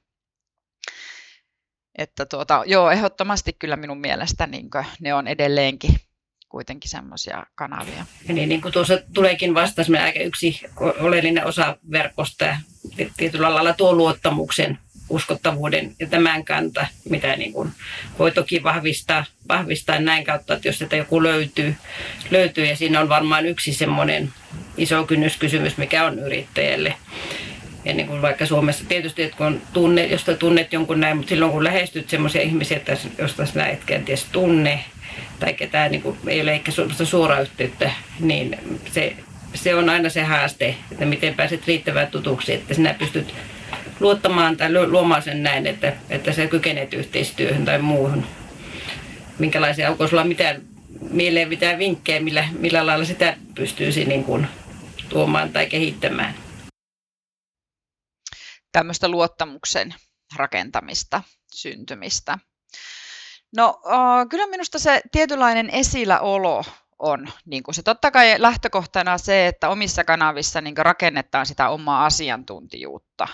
Että 1.99 2.26
tuota, 2.26 2.62
joo, 2.66 2.90
ehdottomasti 2.90 3.52
kyllä 3.52 3.76
minun 3.76 4.00
mielestä 4.00 4.47
niin 4.47 4.71
ne 5.00 5.14
on 5.14 5.28
edelleenkin 5.28 6.10
kuitenkin 6.50 6.90
semmoisia 6.90 7.47
kanavia. 7.54 8.07
Ja 8.28 8.35
niin, 8.35 8.49
niin 8.49 8.61
kuin 8.62 8.73
tuossa 8.73 8.99
tuleekin 9.14 9.54
vastaus, 9.54 9.90
aika 9.90 10.21
yksi 10.21 10.61
oleellinen 10.76 11.47
osa 11.47 11.76
verkosta 11.90 12.45
ja 12.45 12.57
tietyllä 13.16 13.54
lailla 13.54 13.73
tuo 13.73 13.95
luottamuksen 13.95 14.78
uskottavuuden 15.09 15.95
ja 15.99 16.07
tämän 16.07 16.45
kanta, 16.45 16.87
mitä 17.09 17.37
niin 17.37 17.52
kuin 17.52 17.73
voi 18.19 18.33
toki 18.33 18.62
vahvistaa, 18.62 19.25
vahvistaa 19.49 20.00
näin 20.00 20.25
kautta, 20.25 20.54
että 20.54 20.69
jos 20.69 20.78
sitä 20.78 20.97
joku 20.97 21.23
löytyy, 21.23 21.75
löytyy 22.30 22.64
ja 22.64 22.76
siinä 22.76 23.00
on 23.00 23.09
varmaan 23.09 23.47
yksi 23.47 23.73
semmoinen 23.73 24.33
iso 24.76 25.07
kynnyskysymys, 25.07 25.76
mikä 25.76 26.04
on 26.04 26.19
yrittäjälle. 26.19 26.95
Ja 27.85 27.95
niin 27.95 28.07
kuin 28.07 28.23
vaikka 28.23 28.47
Suomessa 28.47 28.85
tietysti, 28.89 29.23
että 29.23 29.37
kun 29.37 29.63
tunne, 29.73 30.07
jos 30.07 30.27
tunnet 30.39 30.73
jonkun 30.73 31.01
näin, 31.01 31.17
mutta 31.17 31.29
silloin 31.29 31.53
kun 31.53 31.65
lähestyt 31.65 32.09
semmoisia 32.09 32.43
ihmisiä, 32.43 32.77
että 32.77 32.97
josta 33.19 33.47
sinä 33.47 33.67
et 33.67 33.85
kenties 33.85 34.25
tunne, 34.33 34.85
tai 35.41 35.55
ketään 35.55 35.91
niin 35.91 36.03
kuin, 36.03 36.19
ei 36.27 36.41
ole 36.41 36.53
ehkä 36.53 36.73
suoraa 37.05 37.41
yhteyttä, 37.41 37.91
niin 38.21 38.59
se, 38.93 39.17
se 39.55 39.75
on 39.75 39.89
aina 39.89 40.09
se 40.09 40.23
haaste, 40.23 40.75
että 40.93 41.07
miten 41.07 41.35
pääset 41.35 41.67
riittävän 41.67 42.07
tutuksi, 42.07 42.55
että 42.55 42.75
sinä 42.75 42.95
pystyt 42.95 43.35
luottamaan 44.01 44.57
tai 44.57 44.87
luomaan 44.87 45.23
sen 45.23 45.43
näin, 45.43 45.67
että, 45.67 45.93
että 46.11 46.33
sä 46.33 46.47
kykenet 46.47 46.95
yhteistyöhön 46.95 47.65
tai 47.65 47.79
muuhun. 47.79 48.27
Minkälaisia, 49.39 49.91
onko 49.91 50.07
sulla 50.07 50.25
mitään 50.25 50.61
mieleen 51.11 51.49
mitään 51.49 51.79
vinkkejä, 51.79 52.21
millä, 52.21 52.45
millä 52.59 52.87
lailla 52.87 53.05
sitä 53.05 53.37
pystyisi 53.55 54.05
niin 54.05 54.25
kuin 54.25 54.47
tuomaan 55.09 55.53
tai 55.53 55.67
kehittämään? 55.67 56.35
Tämmöistä 58.73 59.09
luottamuksen 59.09 59.95
rakentamista, 60.37 61.23
syntymistä. 61.55 62.39
No 63.57 63.81
kyllä 64.31 64.47
minusta 64.47 64.79
se 64.79 65.03
tietynlainen 65.12 65.71
esilläolo 65.71 66.65
on 66.99 67.29
niin 67.47 67.62
kuin 67.62 67.75
se 67.75 67.83
totta 67.83 68.11
kai 68.11 68.35
lähtökohtana 68.39 69.19
se, 69.19 69.47
että 69.47 69.69
omissa 69.69 70.05
kanavissa 70.05 70.61
niin 70.61 70.77
rakennetaan 70.77 71.47
sitä 71.47 71.69
omaa 71.69 72.07
asiantuntijuutta. 72.07 73.29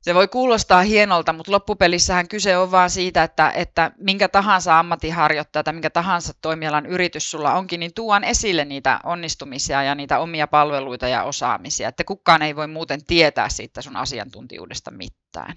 Se 0.00 0.14
voi 0.14 0.28
kuulostaa 0.28 0.82
hienolta, 0.82 1.32
mutta 1.32 1.52
loppupelissähän 1.52 2.28
kyse 2.28 2.56
on 2.56 2.70
vaan 2.70 2.90
siitä, 2.90 3.22
että, 3.22 3.50
että 3.50 3.90
minkä 3.98 4.28
tahansa 4.28 4.78
ammattiharjoittaja 4.78 5.64
tai 5.64 5.72
minkä 5.74 5.90
tahansa 5.90 6.32
toimialan 6.42 6.86
yritys 6.86 7.30
sulla 7.30 7.54
onkin, 7.54 7.80
niin 7.80 7.94
tuon 7.94 8.24
esille 8.24 8.64
niitä 8.64 9.00
onnistumisia 9.04 9.82
ja 9.82 9.94
niitä 9.94 10.18
omia 10.18 10.46
palveluita 10.46 11.08
ja 11.08 11.22
osaamisia, 11.22 11.88
että 11.88 12.04
kukaan 12.04 12.42
ei 12.42 12.56
voi 12.56 12.66
muuten 12.66 13.04
tietää 13.04 13.48
siitä 13.48 13.82
sun 13.82 13.96
asiantuntijuudesta 13.96 14.90
mitään. 14.90 15.54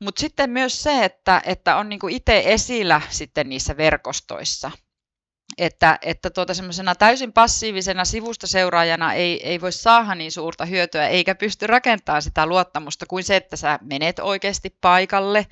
Mutta 0.00 0.20
sitten 0.20 0.50
myös 0.50 0.82
se, 0.82 1.04
että, 1.04 1.42
että 1.46 1.76
on 1.76 1.88
niinku 1.88 2.08
itse 2.08 2.42
esillä 2.46 3.00
sitten 3.10 3.48
niissä 3.48 3.76
verkostoissa, 3.76 4.70
että, 5.58 5.98
että 6.02 6.30
tuota 6.30 6.54
semmoisena 6.54 6.94
täysin 6.94 7.32
passiivisena 7.32 8.04
sivusta 8.04 8.46
seuraajana 8.46 9.12
ei, 9.12 9.48
ei 9.48 9.60
voi 9.60 9.72
saada 9.72 10.14
niin 10.14 10.32
suurta 10.32 10.64
hyötyä 10.64 11.08
eikä 11.08 11.34
pysty 11.34 11.66
rakentamaan 11.66 12.22
sitä 12.22 12.46
luottamusta 12.46 13.06
kuin 13.06 13.24
se, 13.24 13.36
että 13.36 13.56
sä 13.56 13.78
menet 13.82 14.18
oikeasti 14.18 14.76
paikalle 14.80 15.46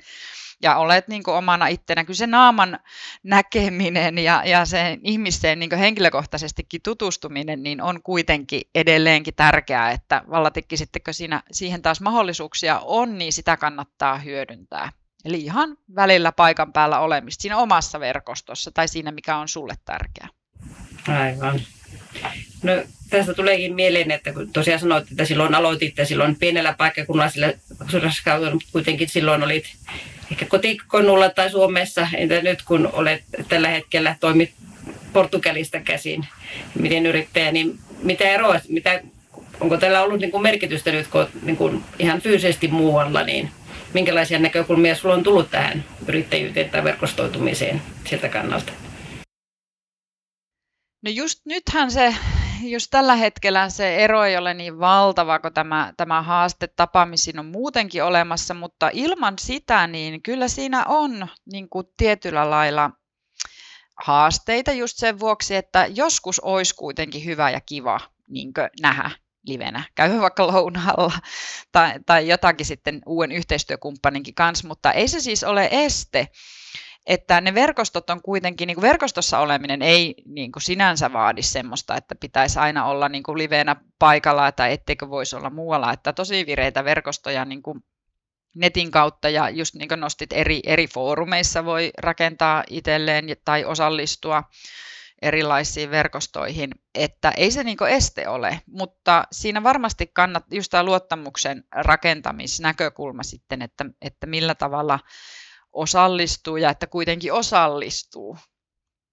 ja 0.61 0.77
olet 0.77 1.07
niin 1.07 1.23
kuin 1.23 1.35
omana 1.35 1.67
ittenä. 1.67 2.03
Kyllä 2.03 2.17
se 2.17 2.27
naaman 2.27 2.79
näkeminen 3.23 4.17
ja, 4.17 4.41
ja 4.45 4.65
sen 4.65 4.99
ihmiseen 5.03 5.59
niin 5.59 5.77
henkilökohtaisestikin 5.77 6.81
tutustuminen 6.81 7.63
niin 7.63 7.81
on 7.81 8.03
kuitenkin 8.03 8.61
edelleenkin 8.75 9.35
tärkeää, 9.35 9.91
että 9.91 10.23
vallatikki 10.29 10.77
sittenkö 10.77 11.13
siinä, 11.13 11.43
siihen 11.51 11.81
taas 11.81 12.01
mahdollisuuksia 12.01 12.79
on, 12.79 13.17
niin 13.17 13.33
sitä 13.33 13.57
kannattaa 13.57 14.17
hyödyntää. 14.17 14.91
Eli 15.25 15.39
ihan 15.39 15.77
välillä 15.95 16.31
paikan 16.31 16.73
päällä 16.73 16.99
olemista 16.99 17.41
siinä 17.41 17.57
omassa 17.57 17.99
verkostossa 17.99 18.71
tai 18.71 18.87
siinä, 18.87 19.11
mikä 19.11 19.37
on 19.37 19.47
sulle 19.47 19.73
tärkeää. 19.85 20.27
Aivan. 21.07 21.61
No, 22.63 22.71
tästä 23.09 23.33
tuleekin 23.33 23.75
mieleen, 23.75 24.11
että 24.11 24.33
kun 24.33 24.53
tosiaan 24.53 24.79
sanoit, 24.79 25.11
että 25.11 25.25
silloin 25.25 25.55
aloititte 25.55 26.05
silloin 26.05 26.35
pienellä 26.35 26.73
paikkakunnalla, 26.73 27.31
sillä 27.31 27.53
kuitenkin 28.71 29.09
silloin 29.09 29.43
olit 29.43 29.65
ehkä 30.31 30.45
kotikonnulla 30.45 31.29
tai 31.29 31.49
Suomessa, 31.49 32.07
entä 32.13 32.41
nyt 32.41 32.61
kun 32.61 32.89
olet 32.93 33.23
tällä 33.49 33.69
hetkellä 33.69 34.15
toimit 34.19 34.53
Portugalista 35.13 35.79
käsin, 35.79 36.27
miten 36.79 37.05
yrittäjä, 37.05 37.51
niin 37.51 37.79
mitä 38.03 38.23
eroa, 38.23 38.59
mitä, 38.67 39.01
onko 39.59 39.77
tällä 39.77 40.01
ollut 40.01 40.19
niin 40.19 40.31
kuin 40.31 40.43
merkitystä 40.43 40.91
nyt, 40.91 41.07
kun 41.07 41.27
niin 41.41 41.57
kuin 41.57 41.83
ihan 41.99 42.21
fyysisesti 42.21 42.67
muualla, 42.67 43.23
niin 43.23 43.49
minkälaisia 43.93 44.39
näkökulmia 44.39 44.95
sulla 44.95 45.15
on 45.15 45.23
tullut 45.23 45.51
tähän 45.51 45.85
yrittäjyyteen 46.07 46.69
tai 46.69 46.83
verkostoitumiseen 46.83 47.81
siltä 48.05 48.29
kannalta? 48.29 48.71
No 51.01 51.11
just 51.11 51.39
nythän 51.45 51.91
se, 51.91 52.15
just 52.61 52.87
tällä 52.91 53.15
hetkellä 53.15 53.69
se 53.69 53.95
ero 53.95 54.23
ei 54.23 54.37
ole 54.37 54.53
niin 54.53 54.79
valtava, 54.79 55.39
kun 55.39 55.53
tämä, 55.53 55.93
tämä 55.97 56.21
haaste 56.21 56.67
tapaamisiin 56.67 57.39
on 57.39 57.45
muutenkin 57.45 58.03
olemassa, 58.03 58.53
mutta 58.53 58.89
ilman 58.93 59.33
sitä, 59.39 59.87
niin 59.87 60.21
kyllä 60.21 60.47
siinä 60.47 60.85
on 60.85 61.27
niin 61.51 61.69
kuin 61.69 61.87
tietyllä 61.97 62.49
lailla 62.49 62.91
haasteita 64.05 64.71
just 64.71 64.97
sen 64.97 65.19
vuoksi, 65.19 65.55
että 65.55 65.85
joskus 65.95 66.39
olisi 66.39 66.75
kuitenkin 66.75 67.25
hyvä 67.25 67.49
ja 67.49 67.61
kiva 67.61 67.99
niin 68.29 68.51
nähdä 68.81 69.11
livenä, 69.47 69.83
käy 69.95 70.19
vaikka 70.21 70.47
lounaalla 70.47 71.19
tai, 71.71 71.93
tai 72.05 72.27
jotakin 72.27 72.65
sitten 72.65 73.01
uuden 73.05 73.31
yhteistyökumppaninkin 73.31 74.35
kanssa, 74.35 74.67
mutta 74.67 74.91
ei 74.91 75.07
se 75.07 75.19
siis 75.19 75.43
ole 75.43 75.69
este, 75.71 76.27
että 77.05 77.41
ne 77.41 77.53
verkostot 77.53 78.09
on 78.09 78.21
kuitenkin, 78.21 78.67
niin 78.67 78.75
kuin 78.75 78.87
verkostossa 78.87 79.39
oleminen 79.39 79.81
ei 79.81 80.15
niin 80.25 80.51
kuin 80.51 80.63
sinänsä 80.63 81.13
vaadi 81.13 81.41
semmoista, 81.41 81.95
että 81.95 82.15
pitäisi 82.15 82.59
aina 82.59 82.85
olla 82.85 83.09
niin 83.09 83.23
kuin 83.23 83.37
livenä 83.37 83.75
paikalla 83.99 84.51
tai 84.51 84.73
etteikö 84.73 85.09
voisi 85.09 85.35
olla 85.35 85.49
muualla, 85.49 85.93
että 85.93 86.13
tosi 86.13 86.45
vireitä 86.45 86.83
verkostoja 86.83 87.45
niin 87.45 87.63
kuin 87.63 87.83
netin 88.55 88.91
kautta 88.91 89.29
ja 89.29 89.49
just 89.49 89.75
niin 89.75 89.87
kuin 89.87 89.99
nostit 89.99 90.33
eri, 90.33 90.59
eri 90.65 90.87
foorumeissa 90.87 91.65
voi 91.65 91.91
rakentaa 91.97 92.63
itselleen 92.69 93.25
tai 93.45 93.65
osallistua 93.65 94.43
erilaisiin 95.21 95.91
verkostoihin, 95.91 96.69
että 96.95 97.31
ei 97.37 97.51
se 97.51 97.63
niin 97.63 97.77
este 97.89 98.27
ole, 98.27 98.61
mutta 98.67 99.23
siinä 99.31 99.63
varmasti 99.63 100.07
kannattaa 100.07 100.55
just 100.57 100.71
tämä 100.71 100.83
luottamuksen 100.83 101.63
rakentamisnäkökulma 101.71 103.23
sitten, 103.23 103.61
että, 103.61 103.85
että 104.01 104.27
millä 104.27 104.55
tavalla 104.55 104.99
osallistuu 105.71 106.57
ja 106.57 106.69
että 106.69 106.87
kuitenkin 106.87 107.33
osallistuu 107.33 108.37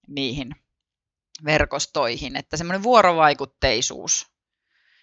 niihin 0.08 0.54
verkostoihin, 1.44 2.36
että 2.36 2.56
semmoinen 2.56 2.82
vuorovaikutteisuus, 2.82 4.26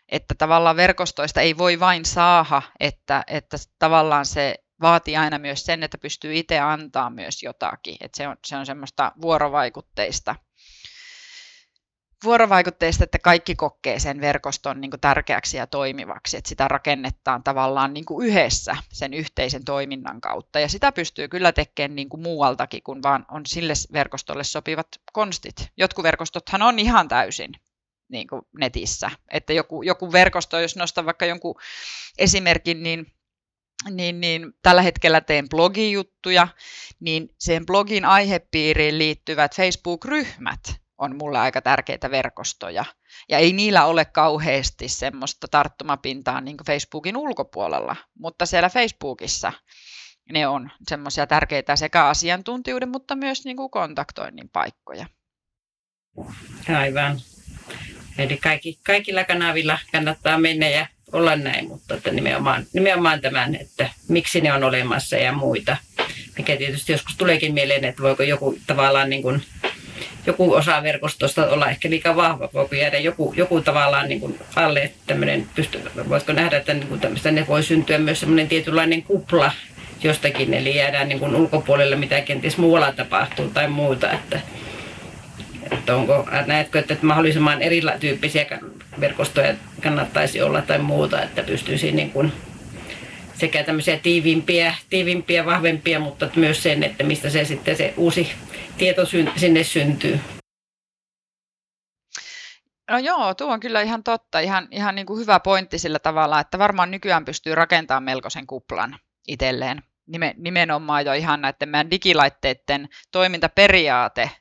että 0.10 0.36
tavallaan 0.38 0.76
verkostoista 0.76 1.42
ei 1.42 1.58
voi 1.58 1.80
vain 1.80 2.06
saada, 2.06 2.62
että, 2.80 3.24
että 3.28 3.58
tavallaan 3.80 4.26
se 4.26 4.56
vaatii 4.82 5.18
aina 5.18 5.40
myös 5.40 5.66
sen, 5.66 5.84
että 5.84 5.98
pystyy 5.98 6.36
itse 6.36 6.60
antaa 6.60 7.10
myös 7.10 7.44
jotakin, 7.44 7.98
että 8.00 8.18
se 8.18 8.28
on, 8.28 8.38
se 8.46 8.58
on 8.58 8.66
semmoista 8.66 9.12
vuorovaikutteista 9.22 10.36
vuorovaikutteista, 12.24 13.04
että 13.04 13.20
kaikki 13.20 13.56
kokee 13.56 14.00
sen 14.00 14.22
verkoston 14.22 14.82
niin 14.82 14.92
tärkeäksi 15.02 15.58
ja 15.58 15.68
toimivaksi, 15.68 16.38
että 16.38 16.50
sitä 16.50 16.68
rakennetaan 16.68 17.44
tavallaan 17.44 17.94
niin 17.94 18.06
yhdessä 18.22 18.76
sen 18.94 19.14
yhteisen 19.14 19.66
toiminnan 19.66 20.22
kautta. 20.22 20.60
Ja 20.60 20.68
sitä 20.68 20.92
pystyy 20.92 21.28
kyllä 21.28 21.52
tekemään 21.52 21.96
niin 21.96 22.10
kuin 22.10 22.24
muualtakin, 22.24 22.84
kun 22.84 23.04
vaan 23.04 23.26
on 23.32 23.46
sille 23.46 23.74
verkostolle 23.94 24.44
sopivat 24.44 24.88
konstit. 25.14 25.72
Jotkut 25.78 26.04
verkostothan 26.04 26.62
on 26.62 26.80
ihan 26.80 27.08
täysin 27.08 27.52
niin 28.08 28.28
kuin 28.28 28.42
netissä. 28.60 29.12
Että 29.32 29.54
joku, 29.54 29.84
joku 29.84 30.12
verkosto, 30.12 30.60
jos 30.60 30.76
nostan 30.76 31.06
vaikka 31.06 31.26
jonkun 31.26 31.56
esimerkin, 32.18 32.84
niin 32.84 33.06
niin, 33.90 34.22
niin 34.22 34.54
tällä 34.62 34.82
hetkellä 34.82 35.22
teen 35.22 35.50
blogijuttuja, 35.50 36.48
niin 37.00 37.30
sen 37.40 37.66
blogin 37.66 38.06
aihepiiriin 38.06 38.98
liittyvät 38.98 39.56
Facebook-ryhmät 39.56 40.83
on 41.04 41.16
mulle 41.16 41.40
aika 41.40 41.62
tärkeitä 41.62 42.12
verkostoja. 42.12 42.86
Ja 43.30 43.38
ei 43.38 43.54
niillä 43.54 43.86
ole 43.86 44.06
kauheasti 44.06 44.88
semmoista 44.88 45.48
tarttumapintaa 45.48 46.42
niin 46.42 46.58
kuin 46.58 46.68
Facebookin 46.68 47.18
ulkopuolella, 47.18 47.96
mutta 48.20 48.46
siellä 48.46 48.70
Facebookissa 48.70 49.54
ne 50.32 50.48
on 50.48 50.72
semmoisia 50.88 51.28
tärkeitä 51.28 51.76
sekä 51.76 52.06
asiantuntijuuden, 52.06 52.90
mutta 52.90 53.16
myös 53.16 53.46
niin 53.46 53.58
kuin 53.58 53.72
kontaktoinnin 53.72 54.50
paikkoja. 54.50 55.06
Aivan. 56.78 57.20
Eli 58.18 58.38
kaikki, 58.38 58.80
kaikilla 58.86 59.24
kanavilla 59.24 59.80
kannattaa 59.92 60.38
mennä 60.38 60.70
ja 60.70 60.88
olla 61.12 61.36
näin, 61.36 61.68
mutta 61.68 61.94
että 61.94 62.12
nimenomaan, 62.12 62.66
nimenomaan 62.74 63.22
tämän, 63.22 63.56
että 63.56 63.90
miksi 64.08 64.42
ne 64.42 64.54
on 64.54 64.64
olemassa 64.64 65.16
ja 65.16 65.34
muita. 65.34 65.78
Mikä 66.38 66.58
tietysti 66.58 66.92
joskus 66.92 67.18
tuleekin 67.18 67.54
mieleen, 67.54 67.86
että 67.86 68.04
voiko 68.04 68.24
joku 68.24 68.58
tavallaan 68.68 69.10
niin 69.10 69.22
kuin, 69.22 69.44
joku 70.26 70.54
osa 70.54 70.84
verkostosta 70.84 71.48
olla 71.48 71.70
ehkä 71.70 71.90
liikaa 71.90 72.16
vahva, 72.16 72.50
voiko 72.54 72.76
jäädä 72.76 73.00
joku, 73.00 73.34
joku 73.38 73.62
tavallaan 73.62 74.10
niin 74.10 74.20
kuin 74.20 74.40
alle, 74.56 74.92
tämmöinen, 75.08 75.48
pysty, 75.56 75.80
voitko 76.10 76.34
nähdä, 76.34 76.58
että 76.58 76.74
niin 76.74 76.88
kuin 76.88 77.00
tämmöistä, 77.00 77.32
ne 77.32 77.48
voi 77.48 77.64
syntyä 77.64 77.98
myös 77.98 78.20
semmoinen 78.20 78.48
tietynlainen 78.48 79.04
kupla 79.04 79.52
jostakin, 80.04 80.54
eli 80.54 80.78
jäädään 80.78 81.10
niin 81.10 81.20
kuin 81.20 81.36
ulkopuolelle, 81.36 81.96
mitä 81.96 82.22
kenties 82.22 82.58
muualla 82.58 82.92
tapahtuu 82.92 83.48
tai 83.48 83.68
muuta, 83.68 84.12
että, 84.12 84.40
että 85.72 85.96
onko, 85.96 86.28
näetkö, 86.46 86.80
että 86.80 86.98
mahdollisimman 87.02 87.62
erityyppisiä 87.62 88.46
verkostoja 89.00 89.54
kannattaisi 89.84 90.42
olla 90.42 90.62
tai 90.62 90.80
muuta, 90.80 91.22
että 91.22 91.44
pystyisi 91.44 91.92
niin 91.92 92.12
kuin 92.12 92.32
sekä 93.34 93.64
tämmöisiä 93.64 94.00
tiivimpiä, 94.04 94.76
tiivimpiä, 94.90 95.46
vahvempia, 95.46 96.00
mutta 96.00 96.30
myös 96.36 96.64
sen, 96.64 96.84
että 96.84 97.04
mistä 97.04 97.30
se 97.30 97.46
sitten 97.46 97.78
se 97.78 97.94
uusi 97.98 98.32
tieto 98.78 99.06
sinne 99.36 99.64
syntyy. 99.64 100.20
No 102.92 102.98
joo, 102.98 103.34
tuo 103.34 103.54
on 103.54 103.60
kyllä 103.60 103.82
ihan 103.82 104.04
totta, 104.04 104.40
ihan, 104.40 104.68
ihan 104.72 104.96
niin 104.96 105.06
kuin 105.06 105.20
hyvä 105.20 105.40
pointti 105.40 105.80
sillä 105.80 106.00
tavalla, 106.00 106.40
että 106.40 106.60
varmaan 106.60 106.92
nykyään 106.92 107.26
pystyy 107.26 107.56
rakentamaan 107.56 108.04
melkoisen 108.04 108.48
kuplan 108.48 109.00
itselleen. 109.28 109.84
Nimenomaan 110.38 111.06
jo 111.06 111.14
ihan 111.14 111.42
näiden 111.42 111.70
meidän 111.70 111.92
digilaitteiden 111.92 112.90
toimintaperiaate 113.12 114.32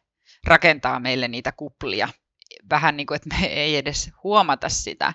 rakentaa 0.47 1.01
meille 1.01 1.29
niitä 1.29 1.53
kuplia. 1.53 2.09
Vähän 2.71 2.97
niin 2.97 3.07
kuin, 3.07 3.17
että 3.17 3.37
me 3.41 3.47
ei 3.47 3.77
edes 3.77 4.11
huomata 4.25 4.69
sitä. 4.69 5.15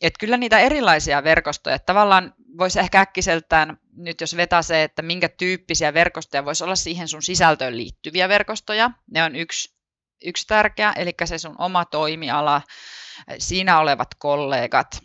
Että 0.00 0.18
kyllä 0.20 0.36
niitä 0.36 0.58
erilaisia 0.58 1.24
verkostoja, 1.24 1.78
tavallaan 1.78 2.34
voisi 2.58 2.80
ehkä 2.80 3.00
äkkiseltään 3.00 3.78
nyt 3.96 4.20
jos 4.20 4.36
vetää 4.36 4.62
se, 4.62 4.82
että 4.82 5.02
minkä 5.02 5.28
tyyppisiä 5.28 5.94
verkostoja 5.94 6.44
voisi 6.44 6.64
olla 6.64 6.76
siihen 6.76 7.08
sun 7.08 7.22
sisältöön 7.22 7.76
liittyviä 7.76 8.28
verkostoja, 8.28 8.90
ne 9.10 9.24
on 9.24 9.36
yksi, 9.36 9.76
yksi 10.24 10.46
tärkeä, 10.46 10.92
eli 10.96 11.12
se 11.24 11.38
sun 11.38 11.54
oma 11.58 11.84
toimiala, 11.84 12.62
siinä 13.38 13.78
olevat 13.78 14.08
kollegat, 14.18 15.00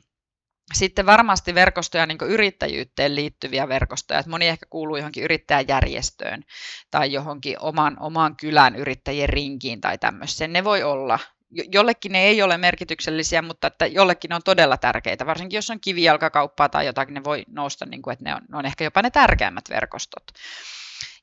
sitten 0.74 1.06
varmasti 1.06 1.56
verkostoja 1.56 2.06
niin 2.06 2.18
yrittäjyyteen 2.28 3.16
liittyviä 3.16 3.68
verkostoja, 3.68 4.20
että 4.20 4.30
moni 4.30 4.48
ehkä 4.48 4.66
kuuluu 4.70 4.96
johonkin 4.96 5.24
yrittäjäjärjestöön 5.24 6.44
tai 6.92 7.14
johonkin 7.14 7.60
oman, 7.60 7.98
oman 8.00 8.36
kylän 8.36 8.76
yrittäjien 8.76 9.30
rinkiin 9.30 9.82
tai 9.82 9.98
tämmöiseen. 9.98 10.54
Ne 10.54 10.64
voi 10.64 10.84
olla 10.84 11.20
jollekin 11.52 12.12
ne 12.12 12.24
ei 12.24 12.42
ole 12.42 12.58
merkityksellisiä, 12.58 13.42
mutta 13.42 13.68
että 13.68 13.86
jollekin 13.86 14.30
ne 14.30 14.36
on 14.36 14.42
todella 14.46 14.78
tärkeitä. 14.78 15.26
Varsinkin 15.26 15.58
jos 15.58 15.70
on 15.70 15.80
kivijalkakauppaa 15.80 16.70
tai 16.70 16.86
jotakin, 16.86 17.14
ne 17.14 17.24
voi 17.24 17.44
nousta, 17.48 17.86
niin 17.86 18.02
kuin, 18.02 18.14
että 18.14 18.26
ne 18.26 18.36
on, 18.36 18.42
ne 18.52 18.58
on 18.58 18.66
ehkä 18.66 18.84
jopa 18.84 19.02
ne 19.02 19.10
tärkeimmät 19.10 19.70
verkostot. 19.70 20.24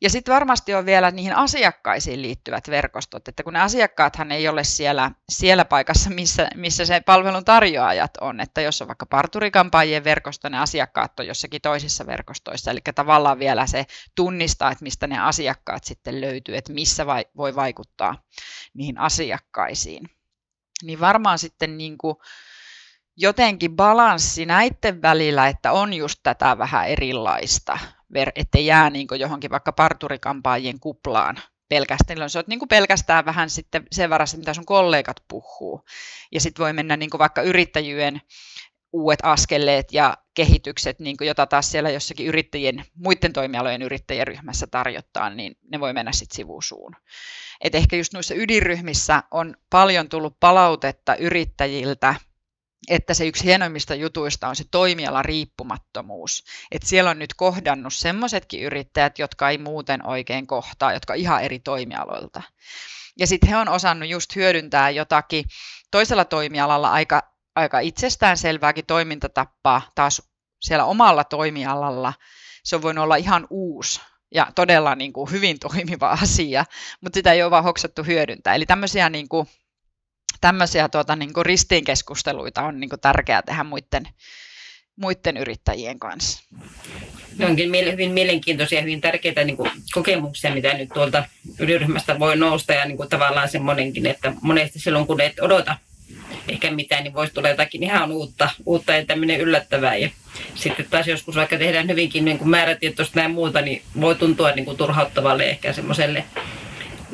Ja 0.01 0.11
sitten 0.11 0.35
varmasti 0.35 0.75
on 0.75 0.87
vielä 0.87 1.11
niihin 1.11 1.37
asiakkaisiin 1.37 2.23
liittyvät 2.23 2.71
verkostot, 2.71 3.29
että 3.29 3.43
kun 3.43 3.53
ne 3.53 3.61
asiakkaathan 3.61 4.33
ei 4.33 4.49
ole 4.49 4.65
siellä, 4.65 5.11
siellä 5.29 5.65
paikassa, 5.65 6.11
missä, 6.11 6.49
missä 6.55 6.85
se 6.85 7.01
palvelun 7.01 7.45
tarjoajat 7.45 8.11
on, 8.21 8.41
että 8.41 8.61
jos 8.61 8.83
on 8.83 8.89
vaikka 8.89 9.07
parturikampaajien 9.07 10.05
verkosto, 10.05 10.49
ne 10.49 10.59
asiakkaat 10.59 11.21
on 11.21 11.27
jossakin 11.27 11.61
toisissa 11.61 12.07
verkostoissa, 12.07 12.71
eli 12.71 12.81
tavallaan 12.95 13.39
vielä 13.39 13.67
se 13.67 13.87
tunnistaa, 14.15 14.71
että 14.71 14.83
mistä 14.83 15.07
ne 15.07 15.19
asiakkaat 15.19 15.85
sitten 15.85 16.21
löytyy, 16.21 16.57
että 16.57 16.73
missä 16.73 17.07
vai, 17.07 17.25
voi 17.37 17.55
vaikuttaa 17.55 18.23
niihin 18.75 18.99
asiakkaisiin 18.99 20.18
niin 20.83 21.01
varmaan 21.01 21.39
sitten 21.39 21.79
niin 21.79 21.99
kuin 21.99 22.17
jotenkin 23.17 23.77
balanssi 23.77 24.47
näiden 24.47 25.03
välillä, 25.03 25.49
että 25.49 25.73
on 25.73 25.95
just 25.95 26.21
tätä 26.23 26.59
vähän 26.59 26.89
erilaista, 26.89 27.79
ettei 28.35 28.67
jää 28.67 28.91
niin 28.91 29.09
johonkin 29.19 29.51
vaikka 29.51 29.73
parturikampaajien 29.73 30.81
kuplaan 30.81 31.39
pelkästään. 31.69 32.31
Se 32.31 32.39
on 32.39 32.45
niin 32.47 32.69
pelkästään 32.69 33.25
vähän 33.25 33.51
sitten 33.51 33.87
sen 33.93 34.11
varassa, 34.11 34.37
mitä 34.37 34.55
sun 34.55 34.67
kollegat 34.67 35.17
puhuu. 35.29 35.85
Ja 36.33 36.41
sitten 36.41 36.63
voi 36.63 36.73
mennä 36.73 36.97
niin 36.97 37.11
vaikka 37.19 37.43
yrittäjyyden 37.43 38.21
uudet 38.93 39.21
askeleet 39.23 39.93
ja 39.93 40.17
kehitykset, 40.39 40.99
niin 40.99 41.17
kuin 41.17 41.29
jota 41.29 41.47
taas 41.47 41.71
siellä 41.71 41.91
jossakin 41.91 42.27
yrittäjien, 42.27 42.85
muiden 42.95 43.33
toimialojen 43.33 43.83
yrittäjäryhmässä 43.83 44.67
tarjottaa, 44.67 45.31
niin 45.31 45.59
ne 45.73 45.81
voi 45.81 45.93
mennä 45.93 46.13
sitten 46.13 46.37
sivusuun. 46.37 46.97
Et 47.61 47.75
ehkä 47.75 47.97
just 47.97 48.13
noissa 48.13 48.35
ydinryhmissä 48.35 49.23
on 49.31 49.55
paljon 49.71 50.09
tullut 50.09 50.37
palautetta 50.41 51.17
yrittäjiltä, 51.17 52.15
että 52.89 53.15
se 53.15 53.27
yksi 53.27 53.45
hienoimmista 53.45 53.95
jutuista 53.95 54.49
on 54.49 54.57
se 54.57 54.65
toimiala 54.71 55.23
riippumattomuus. 55.23 56.45
Että 56.71 56.89
siellä 56.89 57.11
on 57.11 57.19
nyt 57.19 57.35
kohdannut 57.35 57.95
semmoisetkin 57.95 58.63
yrittäjät, 58.63 59.19
jotka 59.19 59.51
ei 59.51 59.59
muuten 59.59 60.07
oikein 60.07 60.47
kohtaa, 60.47 60.93
jotka 60.93 61.15
ihan 61.15 61.43
eri 61.43 61.59
toimialoilta. 61.59 62.43
Ja 63.19 63.27
sitten 63.27 63.49
he 63.49 63.57
on 63.57 63.69
osannut 63.69 64.09
just 64.09 64.37
hyödyntää 64.37 64.91
jotakin 64.91 65.45
toisella 65.91 66.25
toimialalla 66.25 66.91
aika, 66.91 67.23
aika 67.59 67.81
itsestäänselvääkin 67.81 68.87
toimintatappaa 68.87 69.83
taas 69.95 70.23
siellä 70.61 70.85
omalla 70.85 71.25
toimialalla. 71.25 72.13
Se 72.65 72.77
on 72.77 72.83
voinut 72.83 73.05
olla 73.05 73.17
ihan 73.17 73.47
uusi 73.51 74.01
ja 74.35 74.47
todella 74.55 74.95
niin 74.95 75.13
kuin 75.13 75.31
hyvin 75.31 75.59
toimiva 75.59 76.11
asia, 76.23 76.65
mutta 77.01 77.17
sitä 77.17 77.33
ei 77.33 77.43
ole 77.43 77.51
vaan 77.51 77.65
hoksattu 77.65 78.03
hyödyntää. 78.03 78.55
Eli 78.55 78.67
tämmöisiä, 78.67 79.11
niin 79.11 79.29
kuin, 79.29 79.49
tämmöisiä 80.41 80.89
tuota, 80.89 81.17
niin 81.17 81.33
kuin 81.33 81.47
ristiinkeskusteluita 81.47 82.63
on 82.63 82.81
niin 82.81 82.91
kuin 82.91 83.01
tärkeää 83.01 83.43
tehdä 83.43 83.65
muiden, 83.65 84.09
muiden 84.97 85.37
yrittäjien 85.37 85.99
kanssa. 85.99 86.43
Ne 87.39 87.47
onkin 87.47 87.73
hyvin 87.93 88.13
mielenkiintoisia 88.13 88.79
ja 88.79 88.83
hyvin 88.83 89.01
tärkeitä 89.01 89.45
niin 89.45 89.57
kuin, 89.57 89.71
kokemuksia, 89.95 90.55
mitä 90.55 90.75
nyt 90.75 90.89
tuolta 90.95 91.25
yliryhmästä 91.59 92.19
voi 92.19 92.37
nousta 92.37 92.73
ja 92.73 92.85
niin 92.85 92.97
kuin, 92.97 93.09
tavallaan 93.09 93.49
semmoinenkin, 93.49 94.07
että 94.07 94.33
monesti 94.43 94.79
silloin 94.79 95.07
kun 95.07 95.21
et 95.21 95.41
odota 95.41 95.77
ehkä 96.49 96.71
mitään, 96.71 97.05
niin 97.05 97.15
voisi 97.15 97.35
tulla 97.35 97.49
jotakin 97.49 97.83
ihan 97.83 98.13
uutta, 98.13 98.51
uutta 98.67 98.93
ja 98.93 99.07
tämmöinen 99.07 99.41
yllättävää. 99.41 99.97
Ja 99.97 100.11
sitten 100.55 100.87
taas 100.91 101.07
joskus 101.07 101.37
vaikka 101.37 101.59
tehdään 101.59 101.89
hyvinkin 101.89 102.25
niin 102.25 102.39
kuin 102.39 102.51
määrätietoista 102.51 103.21
näin 103.21 103.31
muuta, 103.31 103.61
niin 103.61 103.83
voi 104.01 104.15
tuntua 104.15 104.51
niin 104.51 104.65
kuin 104.65 104.77
turhauttavalle 104.77 105.45
ehkä 105.45 105.73
semmoiselle, 105.73 106.25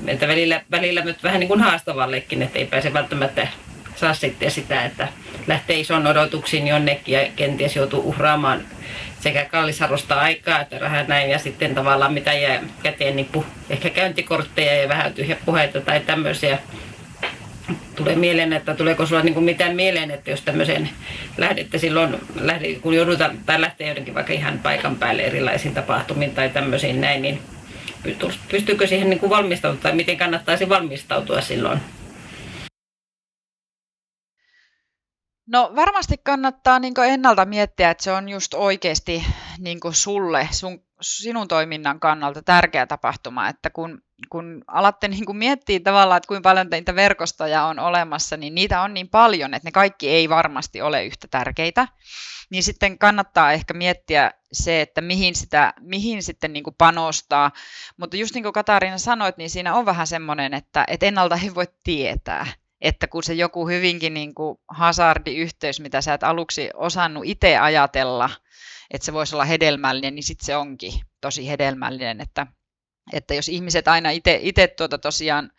että 0.06 0.28
välillä, 0.28 0.62
välillä 0.70 1.02
myös 1.02 1.22
vähän 1.22 1.40
niin 1.40 1.48
kuin 1.48 1.60
haastavallekin, 1.60 2.42
että 2.42 2.58
ei 2.58 2.66
pääse 2.66 2.92
välttämättä 2.92 3.48
saa 3.96 4.14
sitten 4.14 4.50
sitä, 4.50 4.84
että 4.84 5.08
lähtee 5.46 5.80
ison 5.80 6.06
odotuksiin 6.06 6.66
jonnekin 6.66 7.14
ja 7.14 7.28
kenties 7.36 7.76
joutuu 7.76 8.08
uhraamaan 8.08 8.66
sekä 9.20 9.44
kallisarvosta 9.44 10.14
aikaa 10.14 10.60
että 10.60 10.78
rahaa 10.78 11.02
näin 11.02 11.30
ja 11.30 11.38
sitten 11.38 11.74
tavallaan 11.74 12.12
mitä 12.12 12.32
jää 12.32 12.62
käteen, 12.82 13.16
niin 13.16 13.28
puh, 13.32 13.44
ehkä 13.70 13.90
käyntikortteja 13.90 14.82
ja 14.82 14.88
vähän 14.88 15.14
tyhjä 15.14 15.36
puheita 15.44 15.80
tai 15.80 16.00
tämmöisiä 16.00 16.58
tulee 17.96 18.16
mieleen, 18.16 18.52
että 18.52 18.74
tuleeko 18.74 19.06
sinulla 19.06 19.24
niin 19.24 19.44
mitään 19.44 19.76
mieleen, 19.76 20.10
että 20.10 20.30
jos 20.30 20.40
tämmöiseen 20.40 20.90
lähdette 21.36 21.78
silloin, 21.78 22.16
lähde, 22.34 22.74
kun 22.74 22.94
joudutaan 22.94 23.38
tai 23.46 23.60
lähtee 23.60 23.88
jotenkin 23.88 24.14
vaikka 24.14 24.32
ihan 24.32 24.58
paikan 24.58 24.96
päälle 24.96 25.22
erilaisiin 25.22 25.74
tapahtumiin 25.74 26.34
tai 26.34 26.48
tämmöisiin 26.48 27.00
näin, 27.00 27.22
niin 27.22 27.42
pystyykö 28.48 28.86
siihen 28.86 29.10
niin 29.10 29.30
valmistautua 29.30 29.82
tai 29.82 29.94
miten 29.94 30.16
kannattaisi 30.16 30.68
valmistautua 30.68 31.40
silloin? 31.40 31.80
No 35.46 35.72
varmasti 35.76 36.16
kannattaa 36.24 36.78
niin 36.78 36.94
ennalta 37.06 37.44
miettiä, 37.44 37.90
että 37.90 38.04
se 38.04 38.12
on 38.12 38.28
just 38.28 38.54
oikeasti 38.54 39.24
niin 39.58 39.80
sulle, 39.90 40.48
sun, 40.50 40.82
sinun 41.00 41.48
toiminnan 41.48 42.00
kannalta 42.00 42.42
tärkeä 42.42 42.86
tapahtuma, 42.86 43.48
että 43.48 43.70
kun 43.70 44.02
kun 44.30 44.64
alatte 44.66 45.08
niin 45.08 45.26
kuin 45.26 45.36
miettiä 45.36 45.80
tavallaan, 45.80 46.16
että 46.16 46.28
kuinka 46.28 46.48
paljon 46.48 46.66
niitä 46.70 46.94
verkostoja 46.94 47.64
on 47.64 47.78
olemassa, 47.78 48.36
niin 48.36 48.54
niitä 48.54 48.82
on 48.82 48.94
niin 48.94 49.08
paljon, 49.08 49.54
että 49.54 49.66
ne 49.68 49.72
kaikki 49.72 50.08
ei 50.08 50.28
varmasti 50.28 50.82
ole 50.82 51.04
yhtä 51.04 51.28
tärkeitä. 51.30 51.88
Niin 52.50 52.62
sitten 52.62 52.98
kannattaa 52.98 53.52
ehkä 53.52 53.74
miettiä 53.74 54.30
se, 54.52 54.80
että 54.80 55.00
mihin, 55.00 55.34
sitä, 55.34 55.72
mihin 55.80 56.22
sitten 56.22 56.52
niin 56.52 56.64
kuin 56.64 56.74
panostaa. 56.78 57.52
Mutta 57.96 58.16
just 58.16 58.34
niin 58.34 58.42
kuin 58.42 58.52
Katariina 58.52 58.98
sanoit, 58.98 59.36
niin 59.36 59.50
siinä 59.50 59.74
on 59.74 59.86
vähän 59.86 60.06
semmoinen, 60.06 60.54
että, 60.54 60.84
että 60.88 61.06
ennalta 61.06 61.38
ei 61.42 61.54
voi 61.54 61.66
tietää. 61.84 62.46
Että 62.80 63.06
kun 63.06 63.22
se 63.22 63.34
joku 63.34 63.68
hyvinkin 63.68 64.14
niin 64.14 64.34
kuin 64.34 64.58
hazardiyhteys, 64.68 65.80
mitä 65.80 66.00
sä 66.00 66.14
et 66.14 66.22
aluksi 66.22 66.70
osannut 66.74 67.24
itse 67.26 67.58
ajatella, 67.58 68.30
että 68.90 69.04
se 69.04 69.12
voisi 69.12 69.36
olla 69.36 69.44
hedelmällinen, 69.44 70.14
niin 70.14 70.22
sitten 70.22 70.46
se 70.46 70.56
onkin 70.56 70.92
tosi 71.20 71.48
hedelmällinen. 71.48 72.20
Että 72.20 72.46
että 73.12 73.34
jos 73.34 73.48
ihmiset 73.48 73.88
aina 73.88 74.10
itse 74.40 74.68
tuota 74.68 74.98
tosiaan 74.98 75.50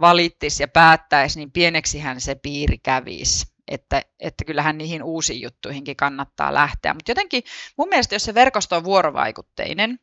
valittis 0.00 0.60
ja 0.60 0.68
päättäisi, 0.68 1.38
niin 1.38 1.52
pieneksihän 1.52 2.20
se 2.20 2.34
piiri 2.34 2.78
kävisi. 2.78 3.46
Että, 3.68 4.02
että 4.20 4.44
kyllähän 4.44 4.78
niihin 4.78 5.02
uusiin 5.02 5.40
juttuihinkin 5.40 5.96
kannattaa 5.96 6.54
lähteä. 6.54 6.94
Mutta 6.94 7.10
jotenkin 7.10 7.42
mun 7.76 7.88
mielestä, 7.88 8.14
jos 8.14 8.24
se 8.24 8.34
verkosto 8.34 8.76
on 8.76 8.84
vuorovaikutteinen, 8.84 9.98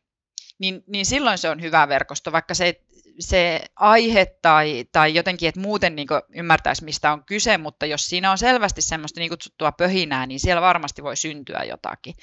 niin, 0.58 0.84
niin 0.86 1.06
silloin 1.06 1.38
se 1.38 1.50
on 1.50 1.62
hyvä 1.62 1.88
verkosto, 1.88 2.32
vaikka 2.32 2.54
se 2.54 2.64
ei, 2.64 2.83
se 3.20 3.64
aihe 3.76 4.26
tai, 4.42 4.84
tai 4.92 5.14
jotenkin, 5.14 5.48
että 5.48 5.60
muuten 5.60 5.96
niin 5.96 6.08
ymmärtäisi, 6.34 6.84
mistä 6.84 7.12
on 7.12 7.24
kyse, 7.24 7.58
mutta 7.58 7.86
jos 7.86 8.06
siinä 8.06 8.30
on 8.30 8.38
selvästi 8.38 8.82
semmoista 8.82 9.20
niin 9.20 9.30
kutsuttua 9.30 9.72
pöhinää, 9.72 10.26
niin 10.26 10.40
siellä 10.40 10.62
varmasti 10.62 11.02
voi 11.02 11.16
syntyä 11.16 11.64
jotakin. 11.64 12.14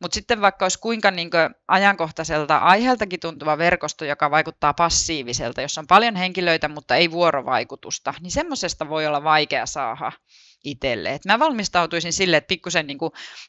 Mutta 0.00 0.14
sitten 0.14 0.40
vaikka 0.40 0.64
olisi 0.64 0.78
kuinka 0.78 1.10
niin 1.10 1.30
ajankohtaiselta 1.68 2.56
aiheeltakin 2.56 3.20
tuntuva 3.20 3.58
verkosto, 3.58 4.04
joka 4.04 4.30
vaikuttaa 4.30 4.74
passiiviselta, 4.74 5.62
jossa 5.62 5.80
on 5.80 5.86
paljon 5.86 6.16
henkilöitä, 6.16 6.68
mutta 6.68 6.96
ei 6.96 7.10
vuorovaikutusta, 7.10 8.14
niin 8.20 8.30
semmoisesta 8.30 8.88
voi 8.88 9.06
olla 9.06 9.24
vaikea 9.24 9.66
saada 9.66 10.12
itselle. 10.64 11.14
Et 11.14 11.24
mä 11.24 11.38
valmistautuisin 11.38 12.12
sille, 12.12 12.36
että 12.36 12.48
pikkusen 12.48 12.86
niin 12.86 12.98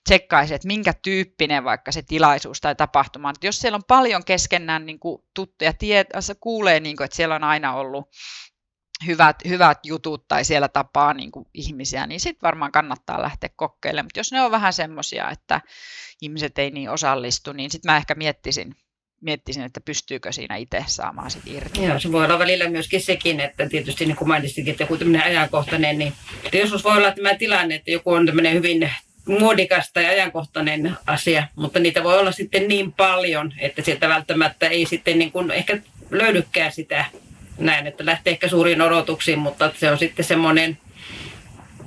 tsekkaisin, 0.03 0.55
että 0.55 0.67
minkä 0.67 0.93
tyyppinen 0.93 1.63
vaikka 1.63 1.91
se 1.91 2.01
tilaisuus 2.01 2.61
tai 2.61 2.75
tapahtuma 2.75 3.29
on. 3.29 3.35
jos 3.43 3.59
siellä 3.59 3.75
on 3.75 3.83
paljon 3.87 4.25
keskenään 4.25 4.85
niin 4.85 4.99
tuttuja, 5.33 5.73
tiet, 5.73 6.07
kuulee, 6.39 6.79
niin 6.79 6.97
kuin, 6.97 7.05
että 7.05 7.17
siellä 7.17 7.35
on 7.35 7.43
aina 7.43 7.73
ollut 7.73 8.09
hyvät, 9.05 9.35
hyvät 9.47 9.79
jutut 9.83 10.27
tai 10.27 10.45
siellä 10.45 10.67
tapaa 10.67 11.13
niin 11.13 11.31
kuin 11.31 11.45
ihmisiä, 11.53 12.07
niin 12.07 12.19
sitten 12.19 12.47
varmaan 12.47 12.71
kannattaa 12.71 13.21
lähteä 13.21 13.49
kokeilemaan. 13.55 14.05
Mutta 14.05 14.19
jos 14.19 14.31
ne 14.31 14.41
on 14.41 14.51
vähän 14.51 14.73
semmoisia, 14.73 15.29
että 15.29 15.61
ihmiset 16.21 16.57
ei 16.59 16.71
niin 16.71 16.89
osallistu, 16.89 17.53
niin 17.53 17.71
sitten 17.71 17.91
mä 17.91 17.97
ehkä 17.97 18.15
miettisin, 18.15 18.75
miettisin, 19.21 19.63
että 19.63 19.81
pystyykö 19.81 20.31
siinä 20.31 20.55
itse 20.55 20.83
saamaan 20.87 21.31
sit 21.31 21.43
irti. 21.45 21.83
Joo, 21.83 21.99
se 21.99 22.11
voi 22.11 22.25
olla 22.25 22.39
välillä 22.39 22.69
myöskin 22.69 23.01
sekin, 23.01 23.39
että 23.39 23.69
tietysti 23.69 24.05
niin 24.05 24.15
kuin 24.15 24.27
mainitsitkin, 24.27 24.71
että 24.71 24.83
joku 24.83 24.97
tämmöinen 24.97 25.27
ajankohtainen, 25.27 25.97
niin 25.97 26.13
joskus 26.53 26.83
voi 26.83 26.97
olla 26.97 27.11
tämä 27.11 27.35
tilanne, 27.35 27.75
että 27.75 27.91
joku 27.91 28.11
on 28.11 28.25
tämmöinen 28.25 28.53
hyvin 28.53 28.91
muodikas 29.27 29.91
tai 29.93 30.05
ajankohtainen 30.05 30.97
asia, 31.07 31.47
mutta 31.55 31.79
niitä 31.79 32.03
voi 32.03 32.19
olla 32.19 32.31
sitten 32.31 32.67
niin 32.67 32.93
paljon, 32.93 33.53
että 33.59 33.81
sieltä 33.81 34.09
välttämättä 34.09 34.67
ei 34.67 34.85
sitten 34.85 35.19
niin 35.19 35.31
kuin 35.31 35.51
ehkä 35.51 35.77
löydykään 36.11 36.71
sitä 36.71 37.05
näin, 37.57 37.87
että 37.87 38.05
lähtee 38.05 38.31
ehkä 38.31 38.47
suuriin 38.47 38.81
odotuksiin, 38.81 39.39
mutta 39.39 39.71
se 39.77 39.91
on 39.91 39.97
sitten 39.97 40.25
semmoinen 40.25 40.77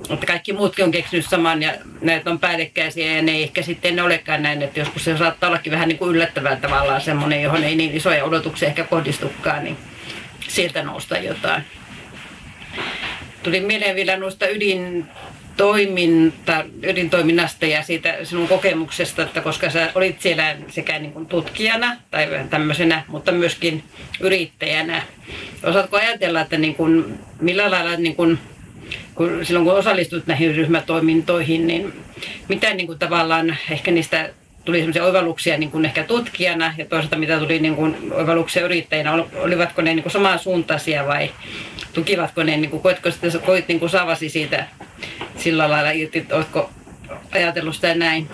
mutta 0.09 0.25
kaikki 0.25 0.53
muutkin 0.53 0.85
on 0.85 0.91
keksinyt 0.91 1.25
saman 1.25 1.63
ja 1.63 1.73
näitä 2.01 2.29
on 2.29 2.39
päällekkäisiä 2.39 3.15
ja 3.15 3.21
ne 3.21 3.31
ei 3.31 3.43
ehkä 3.43 3.61
sitten 3.61 3.99
olekaan 3.99 4.43
näin, 4.43 4.61
että 4.61 4.79
joskus 4.79 5.03
se 5.03 5.17
saattaa 5.17 5.49
ollakin 5.49 5.71
vähän 5.71 5.87
niin 5.87 5.97
kuin 5.97 6.15
yllättävää 6.15 6.55
tavallaan 6.55 7.01
semmoinen, 7.01 7.43
johon 7.43 7.63
ei 7.63 7.75
niin 7.75 7.97
isoja 7.97 8.25
odotuksia 8.25 8.67
ehkä 8.67 8.83
kohdistukaan, 8.83 9.63
niin 9.63 9.77
sieltä 10.47 10.83
nousta 10.83 11.17
jotain. 11.17 11.63
Tuli 13.43 13.59
mieleen 13.59 13.95
vielä 13.95 14.17
noista 14.17 14.47
ydin 14.47 15.05
toiminta, 15.57 16.65
ydintoiminnasta 16.83 17.65
ja 17.65 17.83
siitä 17.83 18.17
sinun 18.23 18.47
kokemuksesta, 18.47 19.21
että 19.21 19.41
koska 19.41 19.69
sä 19.69 19.91
olit 19.95 20.21
siellä 20.21 20.55
sekä 20.69 20.99
niin 20.99 21.13
kuin 21.13 21.25
tutkijana 21.25 21.97
tai 22.11 22.27
tämmöisenä, 22.49 23.03
mutta 23.07 23.31
myöskin 23.31 23.83
yrittäjänä. 24.19 25.01
Osaatko 25.63 25.97
ajatella, 25.97 26.41
että 26.41 26.57
niin 26.57 26.75
kuin, 26.75 27.19
millä 27.41 27.71
lailla 27.71 27.95
niin 27.95 28.15
kuin 28.15 28.39
kun, 29.19 29.45
silloin 29.45 29.65
kun 29.65 29.73
osallistut 29.73 30.27
näihin 30.27 30.55
ryhmätoimintoihin, 30.55 31.67
niin 31.67 31.93
mitä 32.47 32.73
niin 32.73 32.87
kuin 32.87 32.99
tavallaan 32.99 33.57
ehkä 33.69 33.91
niistä 33.91 34.29
tuli 34.65 34.77
sellaisia 34.77 35.03
oivalluksia 35.03 35.57
niin 35.57 35.71
kuin 35.71 35.85
ehkä 35.85 36.03
tutkijana 36.03 36.73
ja 36.77 36.85
toisaalta 36.85 37.17
mitä 37.17 37.39
tuli 37.39 37.59
niin 37.59 37.75
kuin 37.75 38.13
oivalluksia 38.13 38.65
yrittäjinä, 38.65 39.23
olivatko 39.33 39.81
ne 39.81 39.93
niin 39.93 40.03
kuin 40.03 40.13
samansuuntaisia 40.13 41.07
vai 41.07 41.31
tukivatko 41.93 42.43
ne, 42.43 42.57
niin 42.57 42.69
kuin, 42.69 42.81
koitko 42.81 43.11
sitten, 43.11 43.31
koit 43.45 43.67
niin 43.67 43.79
kuin 43.79 43.89
saavasi 43.89 44.29
siitä 44.29 44.67
sillä 45.37 45.69
lailla 45.69 45.91
irti, 45.91 46.25
oletko 46.31 46.69
ajatellut 47.31 47.75
sitä 47.75 47.95
näin? 47.95 48.29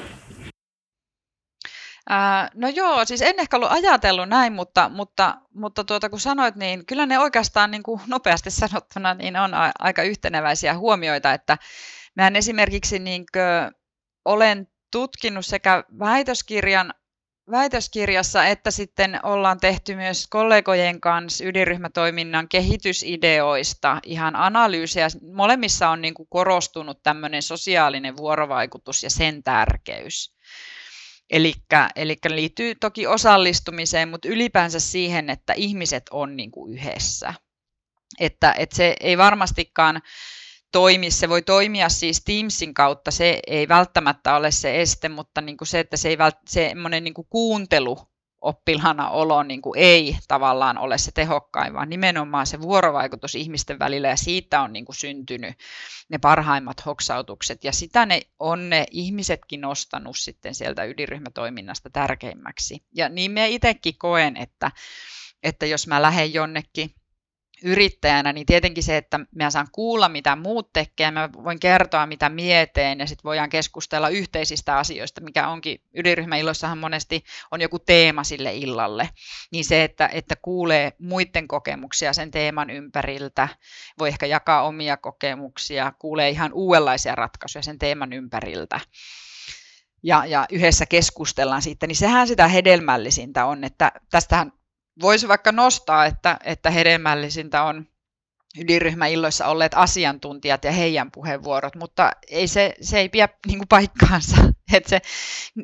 Ää, 2.10 2.50
no 2.54 2.68
joo, 2.68 3.06
siis 3.06 3.22
en 3.22 3.40
ehkä 3.40 3.58
ollut 3.58 3.72
ajatellut 3.72 4.30
näin, 4.30 4.54
mutta, 4.54 4.90
mutta, 4.90 5.38
mutta 5.54 5.84
tuota, 5.84 6.10
kun 6.10 6.20
sanoit, 6.20 6.56
niin 6.56 6.86
kyllä 6.86 7.06
ne 7.06 7.20
oikeastaan 7.20 7.72
niin 7.72 7.84
kuin 7.84 8.02
nopeasti 8.08 8.52
sanottuna 8.62 9.14
niin 9.14 9.38
on 9.38 9.54
a- 9.54 9.72
aika 9.80 10.04
yhteneväisiä 10.04 10.78
huomioita, 10.78 11.34
että 11.34 11.58
mä 12.16 12.32
esimerkiksi 12.36 13.00
niin 13.00 13.26
kuin, 13.34 13.76
olen 14.26 14.68
tutkinut 14.92 15.46
sekä 15.46 15.84
väitöskirjan 16.00 16.94
väitöskirjassa, 17.52 18.46
että 18.46 18.72
sitten 18.72 19.20
ollaan 19.24 19.60
tehty 19.60 19.96
myös 19.96 20.28
kollegojen 20.28 21.02
kanssa 21.02 21.46
ydinryhmätoiminnan 21.46 22.50
kehitysideoista 22.50 24.00
ihan 24.06 24.36
analyysiä. 24.36 25.08
Molemmissa 25.34 25.90
on 25.90 26.02
niin 26.02 26.14
kuin 26.14 26.28
korostunut 26.30 27.04
tämmöinen 27.04 27.42
sosiaalinen 27.42 28.18
vuorovaikutus 28.18 29.04
ja 29.04 29.10
sen 29.10 29.44
tärkeys. 29.44 30.35
Eli 31.30 31.54
liittyy 32.30 32.76
toki 32.76 33.08
osallistumiseen, 33.08 34.10
mutta 34.10 34.28
ylipäänsä 34.28 34.80
siihen, 34.80 35.30
että 35.30 35.54
ihmiset 35.54 36.04
on 36.12 36.36
niin 36.36 36.52
kuin 36.52 36.74
yhdessä. 36.74 37.34
Että, 38.20 38.56
että 38.58 38.76
se 38.76 38.96
ei 39.00 39.18
varmastikaan 39.18 40.02
toimi, 40.72 41.12
se 41.12 41.30
voi 41.30 41.42
toimia 41.42 41.90
siis 41.90 42.22
Teamsin 42.26 42.74
kautta, 42.74 43.12
se 43.12 43.40
ei 43.48 43.68
välttämättä 43.68 44.36
ole 44.36 44.52
se 44.52 44.82
este, 44.82 45.10
mutta 45.10 45.42
niin 45.42 45.58
kuin 45.58 45.68
se, 45.68 45.80
että 45.80 45.98
se 45.98 46.10
ei 46.10 46.18
vält, 46.18 46.36
semmoinen 46.48 47.04
niin 47.04 47.14
kuin 47.14 47.28
kuuntelu 47.30 48.00
oppilaana 48.46 49.10
olo 49.10 49.44
niin 49.44 49.62
kuin 49.62 49.80
ei 49.80 50.18
tavallaan 50.28 50.78
ole 50.78 50.98
se 50.98 51.12
tehokkain, 51.12 51.74
vaan 51.74 51.90
nimenomaan 51.90 52.48
se 52.48 52.62
vuorovaikutus 52.62 53.36
ihmisten 53.36 53.80
välillä 53.80 54.08
ja 54.08 54.16
siitä 54.16 54.62
on 54.62 54.74
niin 54.74 54.86
kuin 54.86 54.96
syntynyt 54.96 55.56
ne 56.10 56.18
parhaimmat 56.18 56.86
hoksautukset 56.86 57.64
ja 57.64 57.72
sitä 57.72 58.06
ne 58.06 58.22
on 58.40 58.70
ne 58.70 58.86
ihmisetkin 58.92 59.62
nostanut 59.62 60.18
sitten 60.18 60.56
sieltä 60.56 60.84
ydinryhmätoiminnasta 60.84 61.90
tärkeimmäksi. 61.90 62.84
Ja 62.96 63.10
niin 63.10 63.32
me 63.32 63.50
itsekin 63.50 63.98
koen, 63.98 64.38
että, 64.38 64.72
että 65.44 65.66
jos 65.66 65.88
mä 65.88 66.02
lähden 66.02 66.34
jonnekin 66.34 66.92
yrittäjänä, 67.64 68.34
niin 68.34 68.46
tietenkin 68.46 68.84
se, 68.84 68.98
että 68.98 69.20
mä 69.36 69.50
saan 69.50 69.68
kuulla, 69.72 70.10
mitä 70.10 70.36
muut 70.36 70.74
tekee, 70.74 71.12
mä 71.12 71.30
voin 71.44 71.60
kertoa, 71.60 72.06
mitä 72.06 72.30
mieteen, 72.30 73.00
ja 73.00 73.08
sitten 73.08 73.24
voidaan 73.24 73.50
keskustella 73.50 74.10
yhteisistä 74.10 74.78
asioista, 74.78 75.22
mikä 75.22 75.48
onkin, 75.48 75.82
ydinryhmäilloissahan 75.94 76.78
monesti 76.78 77.24
on 77.52 77.62
joku 77.62 77.80
teema 77.80 78.24
sille 78.24 78.56
illalle, 78.56 79.10
niin 79.52 79.66
se, 79.66 79.84
että, 79.84 80.10
että 80.14 80.36
kuulee 80.36 80.94
muiden 81.00 81.48
kokemuksia 81.48 82.14
sen 82.14 82.32
teeman 82.32 82.70
ympäriltä, 82.70 83.48
voi 84.00 84.08
ehkä 84.08 84.26
jakaa 84.26 84.64
omia 84.64 84.98
kokemuksia, 84.98 85.94
kuulee 86.00 86.30
ihan 86.30 86.54
uudenlaisia 86.54 87.16
ratkaisuja 87.16 87.64
sen 87.64 87.80
teeman 87.80 88.14
ympäriltä, 88.14 88.80
ja, 90.04 90.26
ja 90.26 90.46
yhdessä 90.52 90.86
keskustellaan 90.86 91.62
siitä, 91.62 91.88
niin 91.88 91.96
sehän 91.96 92.28
sitä 92.28 92.48
hedelmällisintä 92.48 93.46
on, 93.46 93.64
että 93.64 93.92
tästähän 94.10 94.52
voisi 95.02 95.28
vaikka 95.28 95.52
nostaa, 95.52 96.06
että, 96.06 96.38
että 96.44 96.70
hedelmällisintä 96.70 97.64
on 97.64 97.86
ydinryhmäilloissa 98.60 99.48
olleet 99.48 99.72
asiantuntijat 99.76 100.64
ja 100.64 100.72
heidän 100.72 101.12
puheenvuorot, 101.12 101.76
mutta 101.76 102.12
ei 102.28 102.48
se, 102.48 102.74
se 102.82 103.00
ei 103.00 103.10
pidä 103.10 103.30
niin 103.48 103.58
kuin 103.58 103.68
paikkaansa. 103.68 104.36
Että 104.74 104.90
se, 104.90 105.02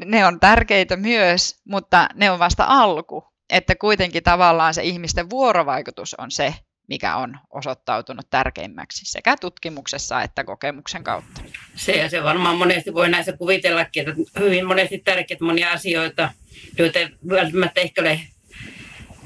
ne 0.05 0.25
on 0.25 0.39
tärkeitä 0.39 0.95
myös, 0.95 1.61
mutta 1.67 2.09
ne 2.15 2.31
on 2.31 2.39
vasta 2.39 2.65
alku. 2.67 3.23
Että 3.49 3.75
kuitenkin 3.75 4.23
tavallaan 4.23 4.73
se 4.73 4.83
ihmisten 4.83 5.29
vuorovaikutus 5.29 6.13
on 6.13 6.31
se, 6.31 6.55
mikä 6.87 7.15
on 7.15 7.39
osoittautunut 7.49 8.29
tärkeimmäksi 8.29 9.05
sekä 9.05 9.35
tutkimuksessa 9.41 10.21
että 10.21 10.43
kokemuksen 10.43 11.03
kautta. 11.03 11.41
Se 11.75 11.91
ja 11.91 12.09
se 12.09 12.23
varmaan 12.23 12.57
monesti 12.57 12.93
voi 12.93 13.09
näissä 13.09 13.37
kuvitellakin, 13.37 14.09
että 14.09 14.39
hyvin 14.39 14.65
monesti 14.65 14.99
tärkeitä 14.99 15.45
monia 15.45 15.71
asioita, 15.71 16.31
joita 16.77 16.99
välttämättä 17.29 17.81
ehkä 17.81 18.01
ole 18.01 18.19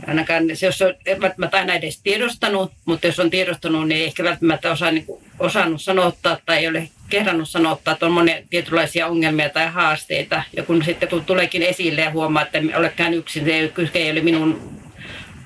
ainakaan 0.08 0.43
jos 0.49 0.81
on 0.81 0.93
välttämättä 1.21 1.58
aina 1.58 1.73
edes 1.73 2.01
tiedostanut, 2.01 2.71
mutta 2.86 3.08
jos 3.08 3.19
on 3.19 3.29
tiedostanut, 3.29 3.88
niin 3.88 4.01
ei 4.01 4.05
ehkä 4.05 4.23
välttämättä 4.23 4.71
osaa, 4.71 4.91
niin 4.91 5.05
kuin, 5.05 5.23
osannut 5.39 5.81
sanottaa 5.81 6.38
tai 6.45 6.58
ei 6.58 6.67
ole 6.67 6.89
kerrannut 7.10 7.49
sanottaa, 7.49 7.91
että 7.91 8.05
on 8.05 8.12
monia 8.12 8.36
tietynlaisia 8.49 9.08
ongelmia 9.08 9.49
tai 9.49 9.67
haasteita. 9.67 10.43
Ja 10.55 10.63
kun 10.63 10.84
sitten 10.86 11.10
kun 11.10 11.25
tuleekin 11.25 11.63
esille 11.63 12.01
ja 12.01 12.12
huomaa, 12.12 12.41
että 12.41 12.58
en 12.58 12.77
olekään 12.77 13.13
yksin, 13.13 13.45
se 13.45 13.53
ei, 13.53 13.71
ei 13.93 14.12
ole 14.12 14.21
minun 14.21 14.79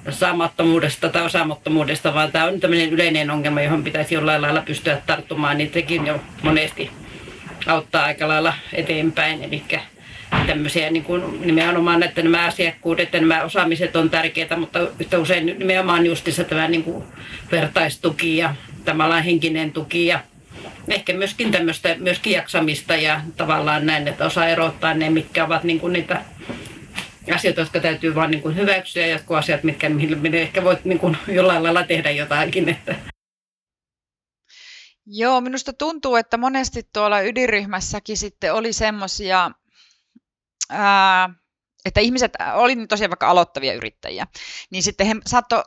saamattomuudesta 0.09 1.09
tai 1.09 1.25
osaamattomuudesta, 1.25 2.13
vaan 2.13 2.31
tämä 2.31 2.45
on 2.45 2.59
tämmöinen 2.59 2.89
yleinen 2.89 3.31
ongelma, 3.31 3.61
johon 3.61 3.83
pitäisi 3.83 4.15
jollain 4.15 4.41
lailla 4.41 4.61
pystyä 4.61 5.01
tarttumaan, 5.05 5.57
niin 5.57 5.73
sekin 5.73 6.07
jo 6.07 6.21
monesti 6.41 6.91
auttaa 7.67 8.05
aika 8.05 8.27
lailla 8.27 8.53
eteenpäin. 8.73 9.43
Eli 9.43 9.63
tämmöisiä 10.47 10.89
niin 10.89 11.03
kuin 11.03 11.41
nimenomaan, 11.41 12.03
että 12.03 12.21
nämä 12.21 12.45
asiakkuudet 12.45 13.13
ja 13.13 13.21
nämä 13.21 13.43
osaamiset 13.43 13.95
on 13.95 14.09
tärkeitä, 14.09 14.57
mutta 14.57 14.79
yhtä 14.99 15.19
usein 15.19 15.45
nimenomaan 15.45 16.05
justissa 16.05 16.43
tämä 16.43 16.67
niin 16.67 16.83
kuin 16.83 17.03
vertaistuki 17.51 18.37
ja 18.37 18.55
tämä 18.85 19.21
henkinen 19.21 19.71
tuki 19.71 20.05
ja 20.05 20.19
ehkä 20.87 21.13
myöskin 21.13 21.51
tämmöistä 21.51 21.95
myöskin 21.99 22.33
jaksamista 22.33 22.95
ja 22.95 23.21
tavallaan 23.37 23.85
näin, 23.85 24.07
että 24.07 24.25
osaa 24.25 24.47
erottaa 24.47 24.93
ne, 24.93 25.09
mitkä 25.09 25.45
ovat 25.45 25.63
niin 25.63 25.79
kuin 25.79 25.93
niitä 25.93 26.21
asioita, 27.35 27.61
jotka 27.61 27.79
täytyy 27.79 28.15
vaan 28.15 28.31
niin 28.31 28.41
kuin 28.41 28.55
hyväksyä 28.55 29.05
ja 29.05 29.11
jotkut 29.11 29.37
asiat, 29.37 29.63
mitkä 29.63 29.89
mihin 29.89 30.35
ehkä 30.35 30.63
voit 30.63 30.85
niin 30.85 30.99
kuin 30.99 31.17
jollain 31.27 31.63
lailla 31.63 31.83
tehdä 31.83 32.11
jotakin. 32.11 32.69
Että. 32.69 32.95
Joo, 35.05 35.41
minusta 35.41 35.73
tuntuu, 35.73 36.15
että 36.15 36.37
monesti 36.37 36.83
tuolla 36.93 37.21
ydinryhmässäkin 37.21 38.17
sitten 38.17 38.53
oli 38.53 38.73
semmoisia 38.73 39.51
että 41.85 41.99
ihmiset, 41.99 42.33
oli 42.53 42.87
tosiaan 42.87 43.09
vaikka 43.09 43.29
aloittavia 43.29 43.73
yrittäjiä, 43.73 44.27
niin 44.69 44.83
sitten 44.83 45.07
he 45.07 45.15
saattoi 45.27 45.63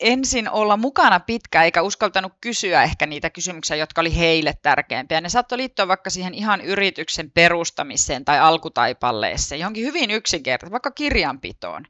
ensin 0.00 0.50
olla 0.50 0.76
mukana 0.76 1.20
pitkä 1.20 1.62
eikä 1.62 1.82
uskaltanut 1.82 2.32
kysyä 2.40 2.82
ehkä 2.82 3.06
niitä 3.06 3.30
kysymyksiä, 3.30 3.76
jotka 3.76 4.00
oli 4.00 4.16
heille 4.16 4.54
tärkeimpiä. 4.62 5.20
Ne 5.20 5.28
saattoi 5.28 5.58
liittyä 5.58 5.88
vaikka 5.88 6.10
siihen 6.10 6.34
ihan 6.34 6.60
yrityksen 6.60 7.30
perustamiseen 7.30 8.24
tai 8.24 8.38
alkutaipalleeseen, 8.38 9.60
johonkin 9.60 9.84
hyvin 9.84 10.10
yksinkertaisesti, 10.10 10.72
vaikka 10.72 10.90
kirjanpitoon 10.90 11.84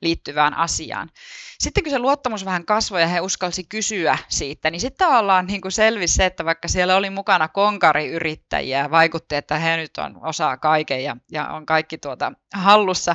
liittyvään 0.00 0.54
asiaan. 0.54 1.10
Sitten 1.58 1.84
kun 1.84 1.90
se 1.90 1.98
luottamus 1.98 2.44
vähän 2.44 2.64
kasvoi 2.64 3.00
ja 3.00 3.06
he 3.06 3.20
uskalsi 3.20 3.64
kysyä 3.64 4.18
siitä, 4.28 4.70
niin 4.70 4.80
sitten 4.80 5.08
ollaan 5.08 5.46
niin 5.46 5.60
kuin 5.60 5.72
selvisi 5.72 6.14
se, 6.14 6.26
että 6.26 6.44
vaikka 6.44 6.68
siellä 6.68 6.96
oli 6.96 7.10
mukana 7.10 7.48
konkariyrittäjiä, 7.48 8.90
vaikutti, 8.90 9.34
että 9.34 9.58
he 9.58 9.76
nyt 9.76 9.98
on 9.98 10.26
osaa 10.26 10.56
kaiken 10.56 11.04
ja, 11.04 11.16
ja 11.32 11.48
on 11.48 11.66
kaikki 11.66 11.98
tuota 11.98 12.32
hallussa, 12.54 13.14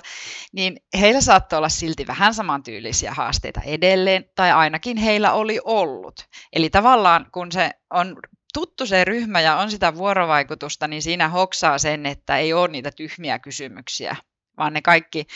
niin 0.51 0.77
heillä 0.99 1.21
saattoi 1.21 1.57
olla 1.57 1.69
silti 1.69 2.07
vähän 2.07 2.33
samantyylisiä 2.33 3.13
haasteita 3.13 3.61
edelleen, 3.61 4.25
tai 4.35 4.51
ainakin 4.51 4.97
heillä 4.97 5.31
oli 5.33 5.59
ollut. 5.63 6.27
Eli 6.53 6.69
tavallaan 6.69 7.25
kun 7.31 7.51
se 7.51 7.71
on 7.89 8.17
tuttu 8.53 8.85
se 8.85 9.05
ryhmä 9.05 9.41
ja 9.41 9.57
on 9.57 9.71
sitä 9.71 9.95
vuorovaikutusta, 9.95 10.87
niin 10.87 11.01
siinä 11.01 11.29
hoksaa 11.29 11.77
sen, 11.77 12.05
että 12.05 12.37
ei 12.37 12.53
ole 12.53 12.67
niitä 12.67 12.91
tyhmiä 12.91 13.39
kysymyksiä, 13.39 14.15
vaan 14.57 14.73
ne 14.73 14.81
kaikki 14.81 15.27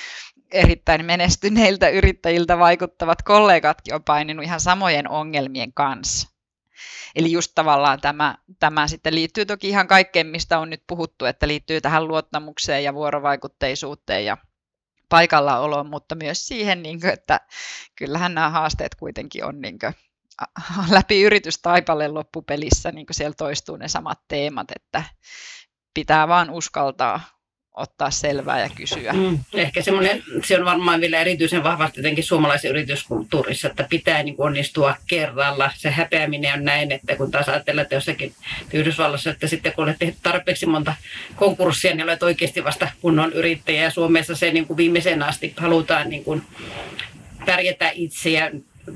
erittäin 0.51 1.05
menestyneiltä 1.05 1.89
yrittäjiltä 1.89 2.59
vaikuttavat 2.59 3.21
kollegatkin 3.21 3.95
on 3.95 4.03
paininut 4.03 4.45
ihan 4.45 4.59
samojen 4.59 5.09
ongelmien 5.09 5.73
kanssa. 5.73 6.37
Eli 7.15 7.31
just 7.31 7.51
tavallaan 7.55 8.01
tämä, 8.01 8.35
tämä 8.59 8.87
sitten 8.87 9.15
liittyy 9.15 9.45
toki 9.45 9.69
ihan 9.69 9.87
kaikkeen, 9.87 10.27
mistä 10.27 10.59
on 10.59 10.69
nyt 10.69 10.83
puhuttu, 10.87 11.25
että 11.25 11.47
liittyy 11.47 11.81
tähän 11.81 12.07
luottamukseen 12.07 12.83
ja 12.83 12.93
vuorovaikutteisuuteen 12.93 14.25
ja 14.25 14.37
paikallaoloon, 15.09 15.89
mutta 15.89 16.15
myös 16.15 16.47
siihen, 16.47 16.83
niin 16.83 17.01
kuin, 17.01 17.13
että 17.13 17.39
kyllähän 17.95 18.33
nämä 18.33 18.49
haasteet 18.49 18.95
kuitenkin 18.95 19.45
on 19.45 19.61
niin 19.61 19.79
kuin, 19.79 19.93
läpi 20.95 21.21
yritystaipaleen 21.21 22.13
loppupelissä, 22.13 22.91
niin 22.91 23.05
kuin 23.05 23.15
siellä 23.15 23.35
toistuu 23.37 23.75
ne 23.75 23.87
samat 23.87 24.19
teemat, 24.27 24.67
että 24.75 25.03
pitää 25.93 26.27
vaan 26.27 26.49
uskaltaa 26.49 27.36
ottaa 27.77 28.11
selvää 28.11 28.59
ja 28.59 28.69
kysyä. 28.75 29.13
Mm, 29.13 29.39
ehkä 29.53 29.81
semmoinen, 29.81 30.23
se 30.43 30.59
on 30.59 30.65
varmaan 30.65 31.01
vielä 31.01 31.19
erityisen 31.19 31.63
vahvasti 31.63 31.99
jotenkin 31.99 32.23
suomalaisen 32.23 32.71
yrityskulttuurissa, 32.71 33.67
että 33.67 33.87
pitää 33.89 34.23
niin 34.23 34.35
onnistua 34.37 34.95
kerralla. 35.07 35.71
Se 35.75 35.89
häpeäminen 35.91 36.53
on 36.53 36.63
näin, 36.65 36.91
että 36.91 37.15
kun 37.15 37.31
taas 37.31 37.49
ajatellaan, 37.49 37.83
että 37.83 37.95
jossakin 37.95 38.33
Yhdysvallassa, 38.73 39.29
että 39.29 39.47
sitten 39.47 39.73
kun 39.73 39.83
olet 39.83 39.99
tehnyt 39.99 40.17
tarpeeksi 40.23 40.65
monta 40.65 40.93
konkurssia, 41.35 41.95
niin 41.95 42.03
olet 42.03 42.23
oikeasti 42.23 42.63
vasta 42.63 42.87
kunnon 43.01 43.33
yrittäjä. 43.33 43.83
Ja 43.83 43.91
Suomessa 43.91 44.35
se 44.35 44.51
niin 44.51 44.67
kuin 44.67 44.77
viimeisen 44.77 45.23
asti 45.23 45.53
halutaan 45.57 46.09
niin 46.09 46.23
kuin 46.23 46.41
pärjätä 47.45 47.91
itse 47.93 48.29
ja 48.29 48.51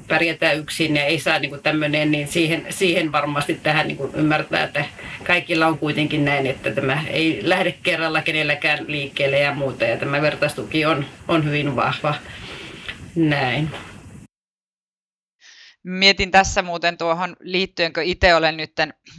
pärjätään 0.08 0.58
yksin 0.58 0.96
ja 0.96 1.06
ei 1.06 1.20
saa 1.20 1.40
niin 1.40 1.50
kuin 1.50 1.64
tämmöinen, 1.64 2.12
niin 2.12 2.28
siihen, 2.28 2.66
siihen 2.70 3.12
varmasti 3.12 3.60
tähän 3.64 3.88
niin 3.88 3.98
kuin 3.98 4.16
ymmärtää, 4.16 4.64
että 4.64 4.86
kaikilla 5.24 5.68
on 5.68 5.78
kuitenkin 5.78 6.26
näin, 6.26 6.48
että 6.48 6.72
tämä 6.72 7.04
ei 7.08 7.40
lähde 7.44 7.72
kerralla 7.84 8.22
kenelläkään 8.22 8.86
liikkeelle 8.88 9.40
ja 9.40 9.56
muuta. 9.56 9.86
Ja 9.86 9.98
tämä 9.98 10.22
vertaistuki 10.22 10.86
on, 10.86 11.06
on 11.28 11.46
hyvin 11.46 11.76
vahva. 11.76 12.16
Näin. 13.16 13.70
Mietin 15.84 16.32
tässä 16.32 16.62
muuten 16.62 16.98
tuohon 16.98 17.36
liittyen, 17.40 17.94
kun 17.94 18.04
itse 18.04 18.36
olen 18.36 18.58
nyt 18.58 18.72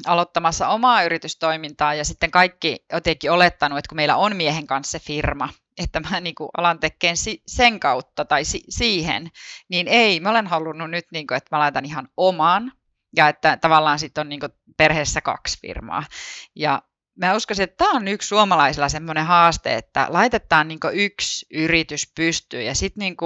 aloittamassa 0.07 0.69
omaa 0.69 1.03
yritystoimintaa 1.03 1.95
ja 1.95 2.05
sitten 2.05 2.31
kaikki 2.31 2.85
jotenkin 2.93 3.31
olettanut, 3.31 3.79
että 3.79 3.89
kun 3.89 3.97
meillä 3.97 4.17
on 4.17 4.37
miehen 4.37 4.67
kanssa 4.67 4.99
se 4.99 5.05
firma, 5.05 5.49
että 5.79 6.01
mä 6.01 6.21
niin 6.21 6.35
kuin 6.35 6.51
alan 6.59 6.79
tekemään 6.79 7.17
sen 7.47 7.81
kautta 7.81 8.25
tai 8.25 8.45
si- 8.45 8.65
siihen, 8.69 9.31
niin 9.69 9.89
ei, 9.89 10.21
mä 10.21 10.31
olen 10.31 10.47
halunnut 10.47 10.91
nyt, 10.91 11.07
niin 11.13 11.27
kuin, 11.27 11.37
että 11.37 11.57
mä 11.57 11.61
laitan 11.61 11.85
ihan 11.85 12.09
oman 12.17 12.73
ja 13.17 13.29
että 13.29 13.57
tavallaan 13.57 13.99
sitten 13.99 14.21
on 14.21 14.29
niin 14.29 14.41
kuin 14.41 14.53
perheessä 14.77 15.21
kaksi 15.21 15.59
firmaa. 15.61 16.05
Ja 16.57 16.83
mä 17.19 17.35
uskoisin, 17.35 17.63
että 17.63 17.77
tämä 17.85 17.91
on 17.97 18.09
yksi 18.09 18.29
suomalaisilla 18.29 18.89
semmoinen 18.89 19.27
haaste, 19.27 19.75
että 19.75 20.07
laitetaan 20.09 20.69
niin 20.69 20.81
yksi 20.93 21.47
yritys 21.51 22.13
pystyyn 22.15 22.67
ja 22.67 22.75
sitten 22.75 23.01
niin 23.01 23.17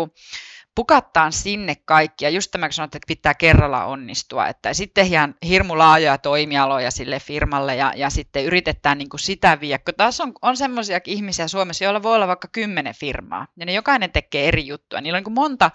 pukattaan 0.77 1.33
sinne 1.33 1.75
kaikki. 1.85 2.25
Ja 2.25 2.31
just 2.31 2.51
tämä, 2.51 2.67
kun 2.67 2.73
sanot, 2.73 2.95
että 2.95 3.07
pitää 3.07 3.35
kerralla 3.35 3.85
onnistua. 3.85 4.49
Että 4.49 4.75
sitten 4.75 5.07
ihan 5.07 5.35
hirmu 5.47 5.79
laajoja 5.79 6.19
toimialoja 6.19 6.91
sille 6.91 7.21
firmalle 7.21 7.77
ja, 7.77 7.93
ja 7.97 8.11
sitten 8.11 8.45
yritetään 8.45 8.99
niin 8.99 9.09
kuin 9.09 9.21
sitä 9.21 9.61
viedä. 9.61 9.79
Kun 9.79 9.95
taas 9.97 10.21
on, 10.21 10.33
on 10.43 10.57
semmoisia 10.57 11.01
ihmisiä 11.05 11.49
Suomessa, 11.49 11.85
joilla 11.85 12.03
voi 12.03 12.15
olla 12.15 12.27
vaikka 12.27 12.49
kymmenen 12.53 12.95
firmaa. 12.95 13.47
Ja 13.57 13.67
ne 13.67 13.73
jokainen 13.73 14.13
tekee 14.13 14.49
eri 14.49 14.67
juttuja. 14.67 15.01
Niillä 15.01 15.17
on 15.17 15.19
niin 15.19 15.25
kuin 15.25 15.35
monta, 15.35 15.71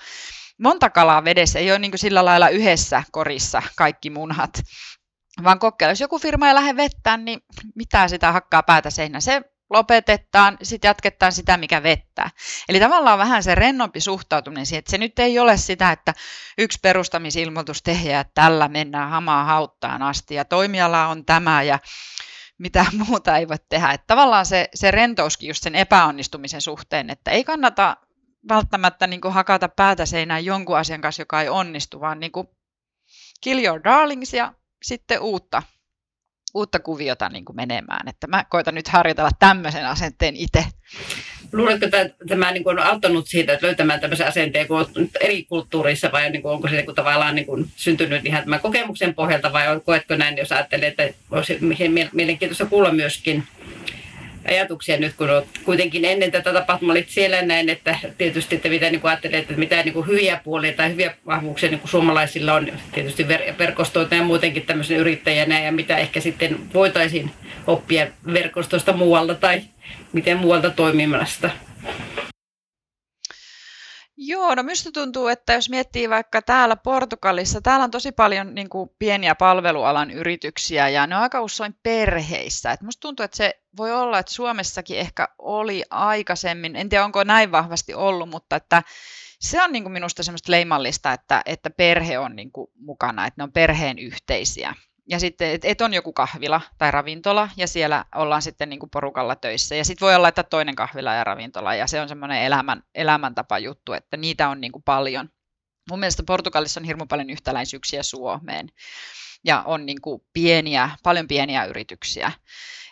monta 0.60 0.90
kalaa 0.90 1.24
vedessä. 1.24 1.60
Ei 1.60 1.72
ole 1.72 1.80
niin 1.80 1.92
kuin 1.92 2.00
sillä 2.00 2.26
lailla 2.26 2.50
yhdessä 2.50 3.04
korissa 3.12 3.62
kaikki 3.76 4.10
munhat 4.10 4.62
vaan 5.44 5.60
kokeilla. 5.60 5.92
Jos 5.92 6.02
joku 6.02 6.20
firma 6.20 6.48
ei 6.48 6.56
lähde 6.56 6.76
vettään, 6.76 7.26
niin 7.26 7.40
mitä 7.76 8.08
sitä 8.08 8.32
hakkaa 8.32 8.64
päätä 8.64 8.90
seinä. 8.90 9.20
Se 9.20 9.42
lopetetaan, 9.72 10.58
sitten 10.64 10.90
jatketaan 10.90 11.32
sitä, 11.32 11.58
mikä 11.58 11.84
vettää. 11.84 12.30
Eli 12.70 12.80
tavallaan 12.80 13.20
vähän 13.20 13.44
se 13.44 13.56
rennompi 13.56 14.00
suhtautuminen 14.00 14.66
siihen, 14.66 14.80
että 14.80 14.92
se 14.92 14.98
nyt 14.98 15.20
ei 15.20 15.40
ole 15.40 15.58
sitä, 15.58 15.92
että 15.92 16.14
yksi 16.58 16.80
perustamisilmoitus 16.82 17.84
tehdään, 17.84 18.22
että 18.22 18.42
tällä 18.42 18.68
mennään 18.68 19.10
hamaa 19.10 19.44
hauttaan 19.44 20.02
asti 20.02 20.36
ja 20.36 20.46
toimiala 20.46 21.08
on 21.08 21.26
tämä 21.26 21.64
ja 21.64 21.80
mitä 22.58 22.86
muuta 23.08 23.38
ei 23.38 23.48
voi 23.48 23.58
tehdä. 23.70 23.92
Että 23.92 24.08
tavallaan 24.08 24.46
se, 24.46 24.70
se 24.74 24.92
rentouskin 24.92 25.48
just 25.48 25.64
sen 25.64 25.76
epäonnistumisen 25.76 26.62
suhteen, 26.62 27.10
että 27.10 27.32
ei 27.32 27.44
kannata 27.44 27.98
välttämättä 28.50 29.08
niin 29.08 29.22
kuin 29.22 29.34
hakata 29.34 29.70
päätä 29.70 30.06
seinään 30.06 30.46
jonkun 30.46 30.78
asian 30.78 31.02
kanssa, 31.02 31.22
joka 31.22 31.42
ei 31.42 31.50
onnistu, 31.50 32.00
vaan 32.00 32.20
niin 32.20 32.32
kuin 32.32 32.48
kill 33.42 33.66
your 33.66 33.84
darlings 33.84 34.34
ja 34.34 34.54
sitten 34.84 35.22
uutta 35.22 35.64
uutta 36.54 36.80
kuviota 36.80 37.30
niin 37.30 37.46
kuin 37.46 37.56
menemään. 37.56 38.08
Että 38.08 38.28
mä 38.28 38.46
koitan 38.50 38.76
nyt 38.76 38.88
harjoitella 38.88 39.30
tämmöisen 39.40 39.86
asenteen 39.86 40.36
itse. 40.36 40.66
Luuletko, 41.54 41.86
että 41.86 42.10
tämä 42.28 42.52
niin 42.52 42.64
kuin 42.64 42.80
on 42.80 42.86
auttanut 42.86 43.28
siitä, 43.28 43.54
että 43.54 43.66
löytämään 43.66 44.00
tämmöisen 44.00 44.28
asenteen, 44.28 44.68
kun 44.68 44.86
eri 45.22 45.44
kulttuureissa 45.44 46.12
vai 46.12 46.30
niin 46.30 46.42
kuin, 46.42 46.52
onko 46.52 46.68
se 46.68 46.76
niin 46.76 46.86
kuin 46.86 46.96
tavallaan 46.96 47.36
niin 47.36 47.46
kuin 47.46 47.72
syntynyt 47.76 48.26
ihan 48.26 48.44
tämän 48.44 48.60
kokemuksen 48.60 49.14
pohjalta 49.14 49.54
vai 49.54 49.66
koetko 49.86 50.16
näin, 50.16 50.38
jos 50.38 50.52
ajattelee, 50.52 50.88
että 50.88 51.10
olisi 51.32 51.60
mielenkiintoista 52.14 52.66
kuulla 52.66 52.92
myöskin 52.92 53.44
ajatuksia 54.48 54.98
nyt, 54.98 55.14
kun 55.14 55.30
olet 55.30 55.46
kuitenkin 55.64 56.06
ennen 56.06 56.32
tätä 56.32 56.54
tapahtumaa 56.54 56.94
olit 56.94 57.10
siellä 57.10 57.42
näin, 57.42 57.70
että 57.70 57.98
tietysti 58.18 58.56
että 58.56 58.70
mitä 58.70 58.90
niin 58.90 59.02
ajattelet, 59.04 59.40
että 59.40 59.54
mitä 59.54 59.84
niin 59.84 59.94
kuin 59.94 60.08
hyviä 60.08 60.42
puolia 60.44 60.74
tai 60.74 60.90
hyviä 60.90 61.16
vahvuuksia 61.26 61.70
niin 61.70 61.80
kuin 61.80 61.92
suomalaisilla 61.92 62.54
on 62.54 62.68
tietysti 62.92 63.24
ver- 63.24 63.58
verkostoita 63.60 64.16
ja 64.16 64.24
muutenkin 64.24 64.66
tämmöisen 64.66 64.98
yrittäjänä 64.98 65.60
ja 65.60 65.72
mitä 65.72 65.98
ehkä 65.98 66.22
sitten 66.22 66.60
voitaisiin 66.74 67.32
oppia 67.68 68.08
verkostosta 68.34 68.94
muualta 68.94 69.36
tai 69.36 69.62
miten 70.14 70.38
muualta 70.38 70.70
toimimasta. 70.70 71.50
Joo, 74.24 74.56
no 74.56 74.64
minusta 74.64 74.92
tuntuu, 74.92 75.28
että 75.28 75.54
jos 75.54 75.70
miettii 75.70 76.10
vaikka 76.10 76.42
täällä 76.42 76.76
Portugalissa, 76.76 77.62
täällä 77.62 77.84
on 77.84 77.92
tosi 77.92 78.12
paljon 78.12 78.56
niin 78.56 78.70
kuin, 78.70 78.90
pieniä 79.00 79.36
palvelualan 79.36 80.12
yrityksiä 80.12 80.90
ja 80.90 81.08
ne 81.08 81.16
on 81.16 81.22
aika 81.22 81.42
usein 81.42 81.76
perheissä. 81.84 82.72
Et 82.72 82.82
musta 82.82 83.02
tuntuu, 83.02 83.24
että 83.24 83.38
se 83.38 83.62
voi 83.78 83.92
olla, 83.92 84.20
että 84.20 84.32
Suomessakin 84.32 84.98
ehkä 84.98 85.28
oli 85.40 85.84
aikaisemmin, 85.90 86.76
en 86.76 86.90
tiedä 86.90 87.06
onko 87.06 87.24
näin 87.24 87.52
vahvasti 87.52 87.94
ollut, 87.94 88.30
mutta 88.30 88.56
että 88.56 88.84
se 89.40 89.64
on 89.64 89.72
niin 89.72 89.84
kuin 89.84 89.94
minusta 89.94 90.24
semmoista 90.24 90.52
leimallista, 90.52 91.14
että, 91.14 91.42
että 91.46 91.70
perhe 91.70 92.20
on 92.20 92.36
niin 92.36 92.52
kuin 92.52 92.72
mukana, 92.76 93.28
että 93.28 93.42
ne 93.42 93.44
on 93.44 93.52
perheen 93.52 94.00
yhteisiä 94.00 94.76
ja 95.10 95.20
sitten, 95.20 95.52
että 95.52 95.68
et 95.68 95.82
on 95.82 95.94
joku 95.94 96.14
kahvila 96.14 96.62
tai 96.78 96.92
ravintola 96.92 97.50
ja 97.58 97.68
siellä 97.68 98.06
ollaan 98.16 98.42
sitten 98.42 98.70
niin 98.70 98.80
kuin 98.80 98.90
porukalla 98.90 99.36
töissä. 99.36 99.76
Ja 99.76 99.86
sitten 99.86 100.06
voi 100.06 100.16
olla, 100.16 100.28
että 100.28 100.44
toinen 100.44 100.76
kahvila 100.76 101.14
ja 101.14 101.24
ravintola 101.24 101.76
ja 101.76 101.88
se 101.88 102.02
on 102.02 102.10
semmoinen 102.10 102.42
elämän, 102.42 102.84
elämäntapa 102.96 103.60
juttu, 103.60 103.94
että 103.94 104.18
niitä 104.18 104.50
on 104.50 104.62
niin 104.62 104.72
kuin 104.72 104.84
paljon. 104.84 105.30
Mun 105.90 106.00
mielestä 106.00 106.24
Portugalissa 106.24 106.80
on 106.80 106.84
hirmu 106.84 107.06
paljon 107.06 107.30
yhtäläisyyksiä 107.30 108.04
Suomeen 108.04 108.70
ja 109.44 109.64
on 109.66 109.86
niin 109.86 110.02
kuin 110.02 110.22
pieniä, 110.34 110.90
paljon 111.04 111.28
pieniä 111.28 111.66
yrityksiä. 111.66 112.32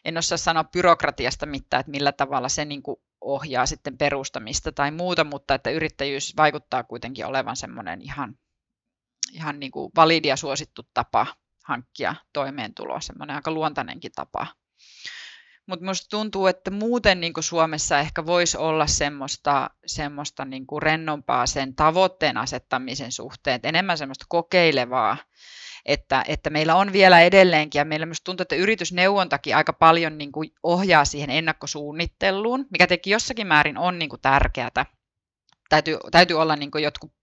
En 0.06 0.18
osaa 0.18 0.38
sanoa 0.38 0.64
byrokratiasta 0.64 1.46
mitään, 1.46 1.80
että 1.80 1.92
millä 1.92 2.12
tavalla 2.12 2.50
se 2.50 2.66
niin 2.66 2.84
kuin 2.84 2.98
ohjaa 3.22 3.66
sitten 3.66 3.98
perustamista 3.98 4.72
tai 4.72 4.92
muuta, 4.92 5.24
mutta 5.24 5.54
että 5.54 5.70
yrittäjyys 5.70 6.34
vaikuttaa 6.38 6.84
kuitenkin 6.84 7.26
olevan 7.26 7.56
semmoinen 7.56 8.02
ihan, 8.02 8.38
ihan 9.34 9.60
niin 9.60 9.72
kuin 9.72 9.92
validi 9.96 10.28
ja 10.28 10.36
suosittu 10.36 10.82
tapa 10.94 11.28
hankkia 11.70 12.16
toimeentuloa, 12.34 13.02
semmoinen 13.02 13.36
aika 13.36 13.52
luontainenkin 13.52 14.12
tapa. 14.12 14.48
Mutta 15.68 15.84
minusta 15.84 16.08
tuntuu, 16.10 16.48
että 16.48 16.72
muuten 16.72 17.22
niin 17.22 17.34
Suomessa 17.40 18.00
ehkä 18.00 18.26
voisi 18.26 18.58
olla 18.58 18.88
semmoista, 18.88 19.70
semmoista 19.86 20.46
niin 20.46 20.66
rennompaa 20.82 21.48
sen 21.48 21.76
tavoitteen 21.76 22.38
asettamisen 22.38 23.12
suhteen, 23.12 23.56
että 23.56 23.68
enemmän 23.68 23.98
semmoista 23.98 24.26
kokeilevaa, 24.30 25.18
että, 25.86 26.24
että 26.28 26.50
meillä 26.50 26.76
on 26.76 26.94
vielä 26.94 27.22
edelleenkin, 27.22 27.80
ja 27.80 27.86
meillä 27.86 28.06
myös 28.06 28.22
tuntuu, 28.24 28.42
että 28.42 28.56
yritysneuvontakin 28.56 29.56
aika 29.56 29.74
paljon 29.74 30.18
niin 30.18 30.32
kuin 30.32 30.52
ohjaa 30.64 31.06
siihen 31.06 31.30
ennakkosuunnitteluun, 31.30 32.66
mikä 32.72 32.88
teki 32.88 33.10
jossakin 33.10 33.48
määrin 33.48 33.78
on 33.78 34.00
niin 34.00 34.10
kuin 34.10 34.22
tärkeää. 34.22 34.86
Täytyy, 35.70 35.98
täytyy 36.12 36.42
olla 36.42 36.56
niin 36.56 36.72
kuin 36.72 36.84
jotkut 36.84 37.19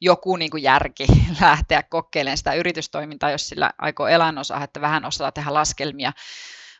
joku 0.00 0.36
niin 0.36 0.50
kuin 0.50 0.62
järki 0.62 1.06
lähteä 1.40 1.82
kokeilemaan 1.82 2.38
sitä 2.38 2.54
yritystoimintaa, 2.54 3.30
jos 3.30 3.48
sillä 3.48 3.70
aikoo 3.78 4.06
elannosaa, 4.06 4.64
että 4.64 4.80
vähän 4.80 5.04
osaa 5.04 5.32
tehdä 5.32 5.54
laskelmia. 5.54 6.12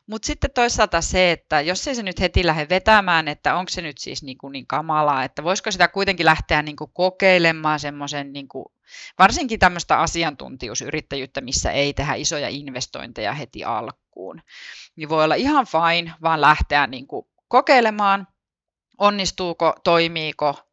Mutta 0.06 0.26
sitten 0.26 0.50
toisaalta 0.54 1.00
se, 1.00 1.32
että 1.32 1.60
jos 1.60 1.88
ei 1.88 1.94
se 1.94 2.02
nyt 2.02 2.20
heti 2.20 2.46
lähde 2.46 2.68
vetämään, 2.68 3.28
että 3.28 3.56
onko 3.56 3.68
se 3.68 3.82
nyt 3.82 3.98
siis 3.98 4.22
niin, 4.22 4.38
kuin 4.38 4.52
niin 4.52 4.66
kamalaa, 4.66 5.24
että 5.24 5.44
voisiko 5.44 5.70
sitä 5.70 5.88
kuitenkin 5.88 6.26
lähteä 6.26 6.62
niin 6.62 6.76
kuin 6.76 6.90
kokeilemaan 6.94 7.80
semmoisen, 7.80 8.32
niin 8.32 8.48
kuin, 8.48 8.64
varsinkin 9.18 9.58
tämmöistä 9.58 9.98
asiantuntijuusyrittäjyyttä, 9.98 11.40
missä 11.40 11.70
ei 11.70 11.94
tehdä 11.94 12.14
isoja 12.14 12.48
investointeja 12.48 13.32
heti 13.32 13.64
alkuun, 13.64 14.42
niin 14.96 15.08
voi 15.08 15.24
olla 15.24 15.34
ihan 15.34 15.66
fine 15.66 16.14
vaan 16.22 16.40
lähteä 16.40 16.86
niin 16.86 17.06
kuin 17.06 17.26
kokeilemaan, 17.48 18.26
onnistuuko, 18.98 19.74
toimiiko, 19.84 20.71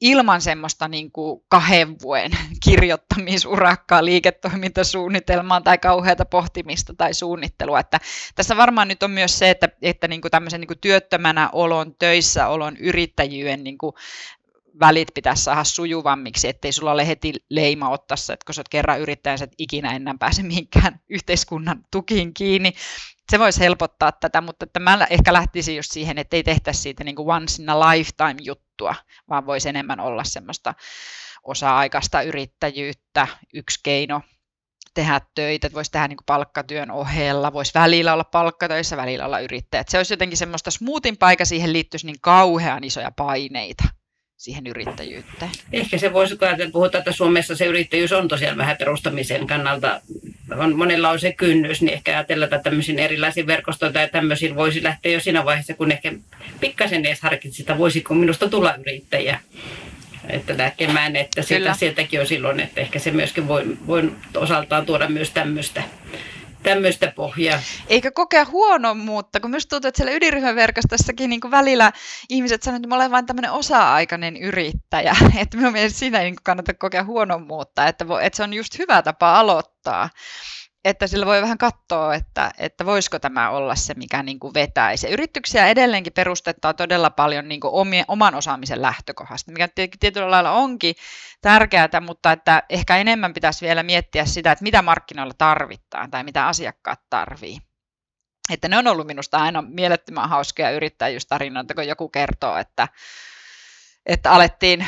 ilman 0.00 0.40
semmoista 0.40 0.88
niin 0.88 1.12
kuin 1.12 1.40
kahden 1.48 1.96
vuoden 2.02 2.30
kirjoittamisurakkaa, 2.64 4.04
liiketoimintasuunnitelmaa 4.04 5.60
tai 5.60 5.78
kauheata 5.78 6.24
pohtimista 6.24 6.94
tai 6.94 7.14
suunnittelua. 7.14 7.80
Että 7.80 8.00
tässä 8.34 8.56
varmaan 8.56 8.88
nyt 8.88 9.02
on 9.02 9.10
myös 9.10 9.38
se, 9.38 9.50
että, 9.50 9.68
että 9.82 10.08
niin 10.08 10.20
kuin 10.20 10.30
tämmöisen 10.30 10.60
niin 10.60 10.68
kuin 10.68 10.80
työttömänä 10.80 11.50
olon, 11.52 11.94
töissä 11.98 12.48
olon, 12.48 12.76
yrittäjyyden 12.76 13.64
niin 13.64 13.78
kuin 13.78 13.92
välit 14.80 15.08
pitäisi 15.14 15.42
saada 15.42 15.64
sujuvammiksi, 15.64 16.48
ettei 16.48 16.72
sulla 16.72 16.92
ole 16.92 17.06
heti 17.06 17.32
leima 17.50 17.90
ottassa, 17.90 18.32
että 18.32 18.44
kun 18.46 18.54
sä 18.54 18.60
oot 18.60 18.68
kerran 18.68 19.00
yrittäjä, 19.00 19.36
et 19.42 19.54
ikinä 19.58 19.96
enää 19.96 20.14
pääse 20.18 20.42
mihinkään 20.42 21.00
yhteiskunnan 21.08 21.84
tukiin 21.90 22.34
kiinni. 22.34 22.72
Se 23.30 23.38
voisi 23.38 23.60
helpottaa 23.60 24.12
tätä, 24.12 24.40
mutta 24.40 24.64
että 24.64 24.80
mä 24.80 25.06
ehkä 25.10 25.32
lähtisin 25.32 25.76
just 25.76 25.92
siihen, 25.92 26.18
että 26.18 26.36
ei 26.36 26.42
tehtäisi 26.42 26.80
siitä 26.80 27.04
niin 27.04 27.16
kuin 27.16 27.28
once 27.28 27.62
in 27.62 27.70
a 27.70 27.80
lifetime 27.80 28.36
juttua, 28.76 28.94
vaan 29.28 29.46
voisi 29.46 29.68
enemmän 29.68 30.00
olla 30.00 30.24
semmoista 30.24 30.74
osa-aikaista 31.42 32.22
yrittäjyyttä, 32.22 33.26
yksi 33.54 33.80
keino 33.82 34.20
tehdä 34.94 35.20
töitä, 35.34 35.70
voisi 35.74 35.90
tehdä 35.90 36.08
niin 36.08 36.18
palkkatyön 36.26 36.90
ohella, 36.90 37.52
voisi 37.52 37.74
välillä 37.74 38.12
olla 38.12 38.24
palkkatöissä, 38.24 38.96
välillä 38.96 39.26
olla 39.26 39.40
yrittäjä. 39.40 39.84
Se 39.88 39.98
olisi 39.98 40.12
jotenkin 40.12 40.38
semmoista 40.38 40.70
smoothin 40.70 41.16
paikka, 41.16 41.44
siihen 41.44 41.72
liittyisi 41.72 42.06
niin 42.06 42.20
kauhean 42.20 42.84
isoja 42.84 43.10
paineita 43.10 43.84
siihen 44.36 44.66
yrittäjyyteen. 44.66 45.50
Ehkä 45.72 45.98
se 45.98 46.12
voisi 46.12 46.36
ajatella, 46.40 46.70
puhutaan, 46.70 47.00
että 47.00 47.12
Suomessa 47.12 47.56
se 47.56 47.64
yrittäjyys 47.64 48.12
on 48.12 48.28
tosiaan 48.28 48.56
vähän 48.56 48.76
perustamisen 48.76 49.46
kannalta, 49.46 50.00
on, 50.56 50.76
monella 50.76 51.10
on 51.10 51.20
se 51.20 51.32
kynnys, 51.32 51.82
niin 51.82 51.94
ehkä 51.94 52.12
ajatella, 52.12 52.44
että 52.44 52.58
tämmöisiin 52.58 52.98
erilaisiin 52.98 53.46
verkostoihin 53.46 53.94
tai 53.94 54.08
tämmöisiin 54.08 54.56
voisi 54.56 54.82
lähteä 54.82 55.12
jo 55.12 55.20
siinä 55.20 55.44
vaiheessa, 55.44 55.74
kun 55.74 55.92
ehkä 55.92 56.12
pikkasen 56.60 57.06
edes 57.06 57.20
harkitsi 57.20 57.56
sitä, 57.56 57.78
voisiko 57.78 58.14
minusta 58.14 58.48
tulla 58.48 58.74
yrittäjä. 58.74 59.40
Että 60.28 60.54
näkemään, 60.54 61.16
että 61.16 61.42
sieltä, 61.42 61.74
sieltäkin 61.74 62.20
on 62.20 62.26
silloin, 62.26 62.60
että 62.60 62.80
ehkä 62.80 62.98
se 62.98 63.10
myöskin 63.10 63.48
voi, 63.48 63.76
voi 63.86 64.12
osaltaan 64.34 64.86
tuoda 64.86 65.08
myös 65.08 65.30
tämmöistä 65.30 65.82
tämmöistä 66.70 67.12
pohjaa. 67.16 67.60
Eikä 67.88 68.10
kokea 68.10 68.44
huonommuutta, 68.44 69.40
kun 69.40 69.50
myös 69.50 69.66
tuntuu, 69.66 69.88
että 69.88 69.96
siellä 69.96 70.16
ydinryhmäverkostossakin 70.16 71.30
niin 71.30 71.40
välillä 71.50 71.92
ihmiset 72.28 72.62
sanovat, 72.62 72.78
että 72.78 72.88
mä 72.88 72.94
olen 72.94 73.10
vain 73.10 73.26
tämmöinen 73.26 73.52
osa-aikainen 73.52 74.36
yrittäjä. 74.36 75.16
Että 75.40 75.56
minun 75.56 75.72
mielestä 75.72 75.98
siinä 75.98 76.18
ei 76.18 76.24
niin 76.24 76.36
kannata 76.42 76.74
kokea 76.74 77.04
huonommuutta, 77.04 77.86
että, 77.86 78.04
että 78.22 78.36
se 78.36 78.42
on 78.42 78.54
just 78.54 78.78
hyvä 78.78 79.02
tapa 79.02 79.38
aloittaa 79.38 80.10
että 80.86 81.06
sillä 81.06 81.26
voi 81.26 81.42
vähän 81.42 81.58
katsoa, 81.58 82.14
että, 82.14 82.50
että 82.58 82.86
voisiko 82.86 83.18
tämä 83.18 83.50
olla 83.50 83.74
se, 83.74 83.94
mikä 83.94 84.22
niin 84.22 84.38
kuin 84.38 84.54
vetäisi. 84.54 85.08
Yrityksiä 85.08 85.68
edelleenkin 85.68 86.12
perustetaan 86.12 86.76
todella 86.76 87.10
paljon 87.10 87.48
niin 87.48 87.60
kuin 87.60 87.74
omien, 87.74 88.04
oman 88.08 88.34
osaamisen 88.34 88.82
lähtökohdasta, 88.82 89.52
mikä 89.52 89.68
tietyllä 90.00 90.30
lailla 90.30 90.50
onkin 90.50 90.94
tärkeää, 91.40 92.00
mutta 92.00 92.32
että 92.32 92.62
ehkä 92.68 92.96
enemmän 92.96 93.34
pitäisi 93.34 93.66
vielä 93.66 93.82
miettiä 93.82 94.24
sitä, 94.24 94.52
että 94.52 94.62
mitä 94.62 94.82
markkinoilla 94.82 95.34
tarvitaan 95.38 96.10
tai 96.10 96.24
mitä 96.24 96.46
asiakkaat 96.46 97.00
tarvii. 97.10 97.58
Että 98.52 98.68
ne 98.68 98.78
on 98.78 98.86
ollut 98.86 99.06
minusta 99.06 99.38
aina 99.38 99.62
mielettömän 99.62 100.28
hauskoja 100.28 100.70
yrittäjyystarinoita, 100.70 101.74
kun 101.74 101.88
joku 101.88 102.08
kertoo, 102.08 102.56
että, 102.56 102.88
että 104.06 104.30
alettiin 104.30 104.86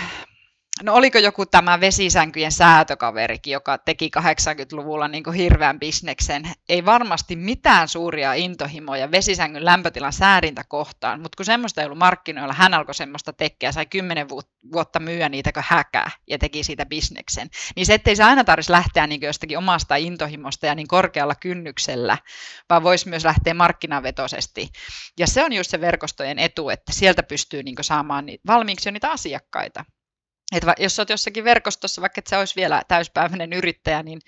No 0.82 0.94
oliko 0.94 1.18
joku 1.18 1.46
tämä 1.46 1.80
vesisänkyjen 1.80 2.52
säätökaverikin, 2.52 3.52
joka 3.52 3.78
teki 3.78 4.10
80-luvulla 4.18 5.08
niin 5.08 5.24
kuin 5.24 5.36
hirveän 5.36 5.80
bisneksen. 5.80 6.50
Ei 6.68 6.84
varmasti 6.84 7.36
mitään 7.36 7.88
suuria 7.88 8.34
intohimoja 8.34 9.10
vesisängyn 9.10 9.64
lämpötilan 9.64 10.12
säädintä 10.12 10.64
kohtaan, 10.68 11.20
mutta 11.20 11.36
kun 11.36 11.46
semmoista 11.46 11.80
ei 11.80 11.84
ollut 11.84 11.98
markkinoilla, 11.98 12.54
hän 12.54 12.74
alkoi 12.74 12.94
semmoista 12.94 13.32
tekkiä, 13.32 13.72
sai 13.72 13.86
kymmenen 13.86 14.28
vuotta 14.72 15.00
myyä 15.00 15.28
niitä 15.28 15.52
kuin 15.52 15.64
häkää 15.68 16.10
ja 16.26 16.38
teki 16.38 16.64
siitä 16.64 16.86
bisneksen. 16.86 17.48
Niin 17.76 17.86
se, 17.86 17.94
ettei 17.94 18.16
se 18.16 18.24
aina 18.24 18.44
tarvitsisi 18.44 18.72
lähteä 18.72 19.06
niin 19.06 19.20
jostakin 19.20 19.58
omasta 19.58 19.96
intohimosta 19.96 20.66
ja 20.66 20.74
niin 20.74 20.88
korkealla 20.88 21.34
kynnyksellä, 21.34 22.18
vaan 22.70 22.82
voisi 22.82 23.08
myös 23.08 23.24
lähteä 23.24 23.54
markkinavetoisesti. 23.54 24.68
Ja 25.18 25.26
se 25.26 25.44
on 25.44 25.52
just 25.52 25.70
se 25.70 25.80
verkostojen 25.80 26.38
etu, 26.38 26.68
että 26.70 26.92
sieltä 26.92 27.22
pystyy 27.22 27.62
niin 27.62 27.76
saamaan 27.80 28.24
valmiiksi 28.46 28.88
jo 28.88 28.92
niitä 28.92 29.10
asiakkaita. 29.10 29.84
Että 30.52 30.74
jos 30.78 30.98
olet 30.98 31.10
jossakin 31.10 31.44
verkostossa, 31.44 32.00
vaikka 32.00 32.18
et 32.18 32.26
sä 32.26 32.38
olisi 32.38 32.56
vielä 32.56 32.82
täyspäiväinen 32.88 33.52
yrittäjä, 33.52 34.02
niin, 34.02 34.20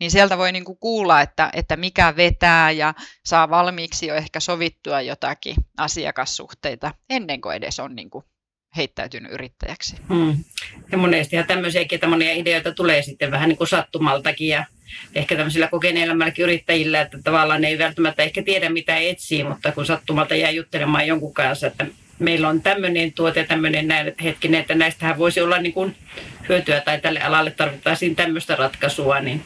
niin 0.00 0.10
sieltä 0.10 0.38
voi 0.38 0.52
niinku 0.52 0.74
kuulla, 0.74 1.20
että, 1.20 1.50
että 1.52 1.76
mikä 1.76 2.16
vetää 2.16 2.70
ja 2.70 2.94
saa 3.24 3.50
valmiiksi 3.50 4.06
jo 4.06 4.14
ehkä 4.14 4.40
sovittua 4.40 5.00
jotakin 5.00 5.56
asiakassuhteita 5.76 6.94
ennen 7.10 7.40
kuin 7.40 7.56
edes 7.56 7.80
on 7.80 7.96
niinku 7.96 8.24
heittäytynyt 8.76 9.32
yrittäjäksi. 9.32 9.96
Hmm. 10.08 10.44
Ja 10.92 10.98
monesti 10.98 11.36
tämmöisiäkin, 11.46 11.96
että 11.96 12.06
monia 12.06 12.32
ideoita 12.32 12.72
tulee 12.72 13.02
sitten 13.02 13.30
vähän 13.30 13.48
niin 13.48 13.58
kuin 13.58 13.68
sattumaltakin 13.68 14.48
ja 14.48 14.64
ehkä 15.14 15.36
tämmöisillä 15.36 15.68
kokeneillämälläkin 15.68 16.42
yrittäjillä, 16.42 17.00
että 17.00 17.18
tavallaan 17.24 17.60
ne 17.60 17.68
ei 17.68 17.78
välttämättä 17.78 18.22
ehkä 18.22 18.42
tiedä 18.42 18.68
mitä 18.68 18.96
etsii, 18.96 19.44
mutta 19.44 19.72
kun 19.72 19.86
sattumalta 19.86 20.34
jää 20.34 20.50
juttelemaan 20.50 21.06
jonkun 21.06 21.34
kanssa, 21.34 21.66
että 21.66 21.86
meillä 22.18 22.48
on 22.48 22.62
tämmöinen 22.62 23.12
tuote, 23.12 23.44
tämmöinen 23.44 23.88
näin, 23.88 24.14
hetkinen, 24.22 24.60
että 24.60 24.74
näistähän 24.74 25.18
voisi 25.18 25.40
olla 25.40 25.58
niin 25.58 25.72
kuin 25.72 25.96
hyötyä 26.48 26.80
tai 26.80 27.00
tälle 27.00 27.20
alalle 27.20 27.50
tarvittaisiin 27.50 28.16
tämmöistä 28.16 28.56
ratkaisua, 28.56 29.20
niin 29.20 29.42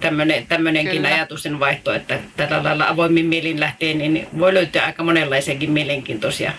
tämmöinen, 0.00 0.46
tämmöinenkin 0.46 0.92
Kyllä. 0.92 1.08
ajatusten 1.08 1.60
vaihto, 1.60 1.92
että 1.92 2.18
tällä 2.36 2.62
lailla 2.62 2.88
avoimin 2.88 3.26
mielin 3.26 3.60
lähtee, 3.60 3.94
niin 3.94 4.28
voi 4.38 4.54
löytyä 4.54 4.84
aika 4.84 5.04
monenlaisiakin 5.04 5.70
mielenkiintoisia 5.70 6.52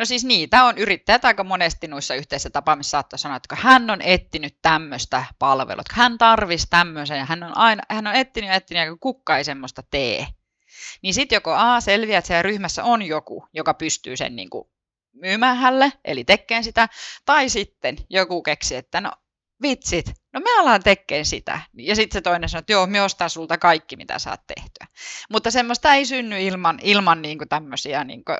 No 0.00 0.04
siis 0.04 0.24
niitä 0.24 0.64
on 0.64 0.78
yrittäjät 0.78 1.24
aika 1.24 1.44
monesti 1.44 1.88
noissa 1.88 2.14
yhteisissä 2.14 2.50
tapaamissa 2.50 2.90
saattaa 2.90 3.18
sanoa, 3.18 3.36
että 3.36 3.56
hän 3.56 3.90
on 3.90 4.02
etsinyt 4.02 4.56
tämmöistä 4.62 5.24
palvelua, 5.38 5.82
hän 5.92 6.18
tarvisi 6.18 6.66
tämmöisen 6.70 7.18
ja 7.18 7.24
hän 7.24 7.42
on, 7.42 7.56
aina, 7.56 7.82
hän 7.90 8.06
on 8.06 8.14
etsinyt 8.14 8.48
ja 8.48 8.54
etsinyt 8.54 8.86
ja 8.86 8.96
kukka 9.00 9.36
ei 9.36 9.44
semmoista 9.44 9.82
tee. 9.90 10.26
Niin 11.02 11.14
sitten 11.14 11.36
joko 11.36 11.54
A 11.54 11.80
selviää, 11.80 12.18
että 12.18 12.26
siellä 12.26 12.42
ryhmässä 12.42 12.84
on 12.84 13.02
joku, 13.02 13.48
joka 13.52 13.74
pystyy 13.74 14.16
sen 14.16 14.36
niin 14.36 14.50
kuin 14.50 14.68
myymään 15.12 15.56
hälle, 15.56 15.92
eli 16.04 16.24
tekemään 16.24 16.64
sitä, 16.64 16.88
tai 17.24 17.48
sitten 17.48 17.96
joku 18.10 18.42
keksi, 18.42 18.76
että 18.76 19.00
no 19.00 19.12
vitsit, 19.62 20.06
no 20.32 20.40
me 20.40 20.60
alan 20.60 20.82
tekemään 20.82 21.24
sitä. 21.24 21.60
Ja 21.74 21.96
sitten 21.96 22.18
se 22.18 22.20
toinen 22.20 22.48
sanoo, 22.48 22.60
että 22.60 22.72
joo, 22.72 22.86
me 22.86 23.02
ostaa 23.02 23.28
sulta 23.28 23.58
kaikki, 23.58 23.96
mitä 23.96 24.18
saat 24.18 24.40
tehtyä. 24.46 24.86
Mutta 25.30 25.50
semmoista 25.50 25.94
ei 25.94 26.06
synny 26.06 26.42
ilman, 26.42 26.78
ilman 26.82 27.22
niin 27.22 27.38
kuin 27.38 27.48
tämmöisiä 27.48 28.04
niin 28.04 28.24
kuin 28.24 28.38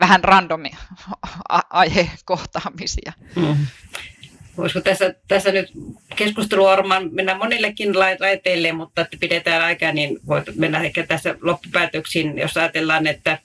vähän 0.00 0.24
randomi 0.24 0.70
aihekohtaamisia. 1.70 3.12
Mm. 3.36 3.66
Voisiko 4.58 4.80
tässä, 4.80 5.14
tässä 5.28 5.52
nyt 5.52 5.72
keskustelu 6.16 6.64
varmaan 6.64 7.08
mennä 7.12 7.34
monillekin 7.34 7.94
raiteille, 8.20 8.72
mutta 8.72 9.02
että 9.02 9.16
pidetään 9.20 9.62
aikaa, 9.62 9.92
niin 9.92 10.18
voi 10.26 10.42
mennä 10.54 10.82
ehkä 10.82 11.06
tässä 11.06 11.34
loppupäätöksiin, 11.40 12.38
jos 12.38 12.56
ajatellaan, 12.56 13.06
että 13.06 13.38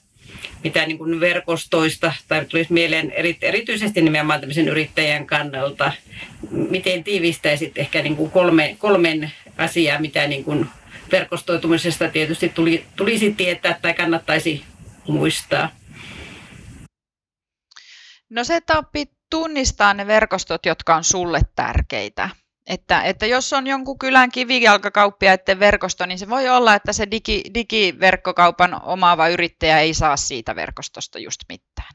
mitä 0.64 0.86
niin 0.86 0.98
kuin 0.98 1.20
verkostoista 1.20 2.12
tai 2.28 2.44
tulisi 2.44 2.72
mieleen 2.72 3.12
erityisesti 3.40 4.02
nimenomaan 4.02 4.40
tämmöisen 4.40 4.68
yrittäjän 4.68 5.26
kannalta. 5.26 5.92
Miten 6.50 7.04
tiivistäisit 7.04 7.78
ehkä 7.78 8.02
niin 8.02 8.16
kuin 8.16 8.30
kolme, 8.30 8.76
kolmen 8.78 9.32
asiaa, 9.58 10.00
mitä 10.00 10.26
niin 10.26 10.44
kuin 10.44 10.66
verkostoitumisesta 11.12 12.08
tietysti 12.08 12.48
tuli, 12.48 12.84
tulisi 12.96 13.34
tietää 13.34 13.78
tai 13.82 13.94
kannattaisi 13.94 14.64
muistaa? 15.08 15.68
No 18.30 18.44
se, 18.44 18.56
että 18.56 18.78
oppii 18.78 19.06
tunnistaa 19.34 19.94
ne 19.94 20.06
verkostot, 20.06 20.66
jotka 20.66 20.96
on 20.96 21.04
sulle 21.04 21.40
tärkeitä. 21.56 22.30
Että, 22.66 23.02
että 23.02 23.26
jos 23.26 23.52
on 23.52 23.66
jonkun 23.66 23.98
kylän 23.98 24.30
kivijalkakauppiaiden 24.30 25.60
verkosto, 25.60 26.06
niin 26.06 26.18
se 26.18 26.28
voi 26.28 26.48
olla, 26.48 26.74
että 26.74 26.92
se 26.92 27.10
digi, 27.10 27.42
digiverkkokaupan 27.54 28.82
omaava 28.82 29.28
yrittäjä 29.28 29.80
ei 29.80 29.94
saa 29.94 30.16
siitä 30.16 30.56
verkostosta 30.56 31.18
just 31.18 31.40
mitään. 31.48 31.88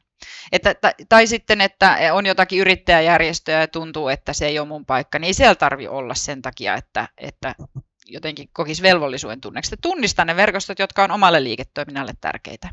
Että, 0.52 0.74
tai, 0.74 0.94
tai 1.10 1.28
sitten, 1.28 1.62
että 1.62 1.98
on 2.14 2.26
jotakin 2.26 2.60
yrittäjäjärjestöä 2.60 3.60
ja 3.60 3.68
tuntuu, 3.68 4.08
että 4.08 4.34
se 4.34 4.46
ei 4.46 4.60
ole 4.60 4.68
mun 4.68 4.86
paikka, 4.86 5.20
niin 5.20 5.36
siellä 5.36 5.56
tarvi 5.56 5.88
olla 5.88 6.16
sen 6.16 6.42
takia, 6.42 6.76
että, 6.76 7.08
että 7.18 7.56
jotenkin 8.06 8.50
kokisi 8.54 8.84
velvollisuuden 8.84 9.42
tunneksi. 9.42 9.76
Tunnistaa 9.82 10.26
ne 10.26 10.36
verkostot, 10.36 10.80
jotka 10.80 11.04
on 11.04 11.12
omalle 11.12 11.44
liiketoiminnalle 11.44 12.14
tärkeitä. 12.22 12.70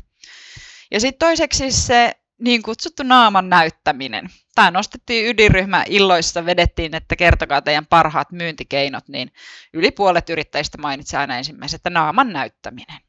Ja 0.91 0.99
sitten 0.99 1.27
toiseksi 1.27 1.71
se 1.71 2.15
niin 2.41 2.63
kutsuttu 2.63 3.03
naaman 3.03 3.49
näyttäminen. 3.49 4.29
Tämä 4.55 4.71
nostettiin 4.71 5.27
ydinryhmä 5.27 5.83
illoissa, 5.87 6.45
vedettiin, 6.45 6.95
että 6.95 7.15
kertokaa 7.15 7.61
teidän 7.61 7.85
parhaat 7.85 8.31
myyntikeinot, 8.31 9.07
niin 9.07 9.31
yli 9.73 9.91
puolet 9.91 10.29
yrittäjistä 10.29 10.77
mainitsi 10.77 11.17
aina 11.17 11.37
ensimmäisenä, 11.37 11.75
että 11.75 11.89
naaman 11.89 12.33
näyttäminen. 12.33 12.99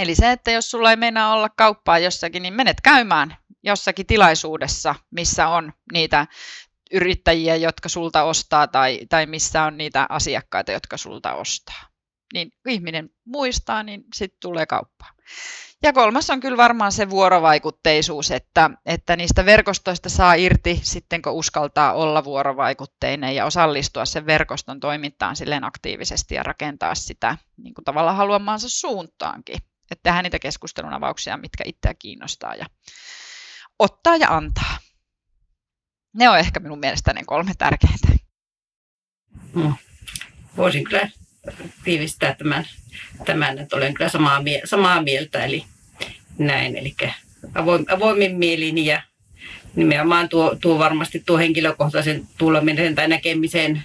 Eli 0.00 0.14
se, 0.14 0.32
että 0.32 0.50
jos 0.50 0.70
sulla 0.70 0.90
ei 0.90 0.96
meinaa 0.96 1.34
olla 1.34 1.48
kauppaa 1.48 1.98
jossakin, 1.98 2.42
niin 2.42 2.54
menet 2.54 2.80
käymään 2.80 3.36
jossakin 3.62 4.06
tilaisuudessa, 4.06 4.94
missä 5.10 5.48
on 5.48 5.72
niitä 5.92 6.26
yrittäjiä, 6.92 7.56
jotka 7.56 7.88
sulta 7.88 8.22
ostaa 8.22 8.66
tai, 8.66 9.00
tai 9.08 9.26
missä 9.26 9.62
on 9.62 9.76
niitä 9.76 10.06
asiakkaita, 10.08 10.72
jotka 10.72 10.96
sulta 10.96 11.34
ostaa. 11.34 11.88
Niin 12.34 12.52
ihminen 12.68 13.10
muistaa, 13.24 13.82
niin 13.82 14.04
sitten 14.14 14.40
tulee 14.40 14.66
kauppaa. 14.66 15.15
Ja 15.82 15.92
kolmas 15.92 16.30
on 16.30 16.40
kyllä 16.40 16.56
varmaan 16.56 16.92
se 16.92 17.10
vuorovaikutteisuus, 17.10 18.30
että, 18.30 18.70
että 18.86 19.16
niistä 19.16 19.44
verkostoista 19.44 20.08
saa 20.08 20.34
irti 20.34 20.80
sitten, 20.82 21.22
kun 21.22 21.32
uskaltaa 21.32 21.92
olla 21.92 22.24
vuorovaikutteinen 22.24 23.34
ja 23.34 23.44
osallistua 23.44 24.04
sen 24.04 24.26
verkoston 24.26 24.80
toimintaan 24.80 25.36
silleen 25.36 25.64
aktiivisesti 25.64 26.34
ja 26.34 26.42
rakentaa 26.42 26.94
sitä 26.94 27.38
niin 27.56 27.74
kuin 27.74 27.84
tavallaan 27.84 28.16
haluamaansa 28.16 28.68
suuntaankin. 28.68 29.56
Että 29.90 30.02
tehdään 30.02 30.22
niitä 30.22 30.38
keskustelun 30.38 30.92
avauksia, 30.92 31.36
mitkä 31.36 31.64
itseä 31.66 31.94
kiinnostaa 31.94 32.54
ja 32.54 32.66
ottaa 33.78 34.16
ja 34.16 34.36
antaa. 34.36 34.78
Ne 36.14 36.28
on 36.28 36.38
ehkä 36.38 36.60
minun 36.60 36.78
mielestäni 36.78 37.24
kolme 37.24 37.52
tärkeintä. 37.58 38.08
Hmm. 39.54 39.74
Voisin 40.56 40.84
kyllä 40.84 41.10
tiivistää 41.84 42.34
tämän, 42.34 42.66
tämän 43.24 43.58
että 43.58 43.76
olen 43.76 43.94
kyllä 43.94 44.10
samaa, 44.10 44.42
mie- 44.42 44.62
samaa 44.64 45.02
mieltä. 45.02 45.44
Eli 45.44 45.64
näin, 46.38 46.76
eli 46.76 46.94
avoim, 47.54 47.84
avoimin 47.88 48.36
mielin 48.36 48.86
ja 48.86 49.02
nimenomaan 49.76 50.28
tuo, 50.28 50.56
tuo 50.60 50.78
varmasti 50.78 51.22
tuo 51.26 51.38
henkilökohtaisen 51.38 52.22
tulemisen 52.38 52.94
tai 52.94 53.08
näkemisen 53.08 53.82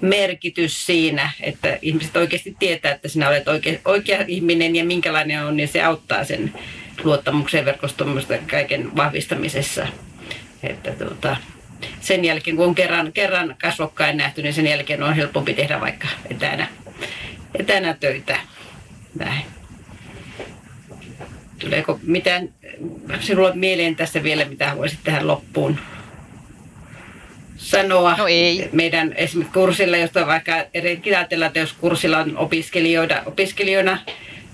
merkitys 0.00 0.86
siinä, 0.86 1.30
että 1.40 1.78
ihmiset 1.82 2.16
oikeasti 2.16 2.56
tietää, 2.58 2.92
että 2.92 3.08
sinä 3.08 3.28
olet 3.28 3.48
oikea, 3.48 3.78
oikea 3.84 4.24
ihminen 4.26 4.76
ja 4.76 4.84
minkälainen 4.84 5.44
on, 5.44 5.56
niin 5.56 5.68
se 5.68 5.82
auttaa 5.82 6.24
sen 6.24 6.52
luottamuksen 7.04 7.64
verkostumista 7.64 8.34
kaiken 8.50 8.96
vahvistamisessa. 8.96 9.86
Että 10.62 10.90
tuota, 10.92 11.36
sen 12.00 12.24
jälkeen, 12.24 12.56
kun 12.56 12.66
on 12.66 12.74
kerran, 12.74 13.12
kerran 13.12 13.56
kasvokkain 13.60 14.16
nähty, 14.16 14.42
niin 14.42 14.54
sen 14.54 14.66
jälkeen 14.66 15.02
on 15.02 15.14
helpompi 15.14 15.54
tehdä 15.54 15.80
vaikka 15.80 16.08
etänä, 16.30 16.68
etänä 17.58 17.96
töitä. 18.00 18.38
Näin. 19.18 19.42
Tuleeko 21.58 22.00
mitään 22.02 22.48
sinulla 23.20 23.52
mieleen 23.54 23.96
tässä 23.96 24.22
vielä, 24.22 24.44
mitä 24.44 24.72
voisit 24.76 24.98
tähän 25.04 25.26
loppuun 25.26 25.78
sanoa? 27.56 28.16
No 28.16 28.26
ei. 28.26 28.68
Meidän 28.72 29.12
esimerkiksi 29.12 29.54
kurssilla, 29.54 29.96
josta 29.96 30.26
vaikka 30.26 30.52
ajatellaan, 31.06 31.46
että 31.46 31.60
jos 31.60 31.72
kurssilla 31.72 32.18
on 32.18 32.36
opiskelijoina, 32.36 33.22
opiskelijoina 33.26 33.98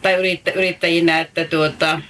tai 0.03 0.15
yrittä, 0.15 0.51
yrittäjinä, 0.51 1.21
että 1.21 1.45
tuota, 1.45 2.01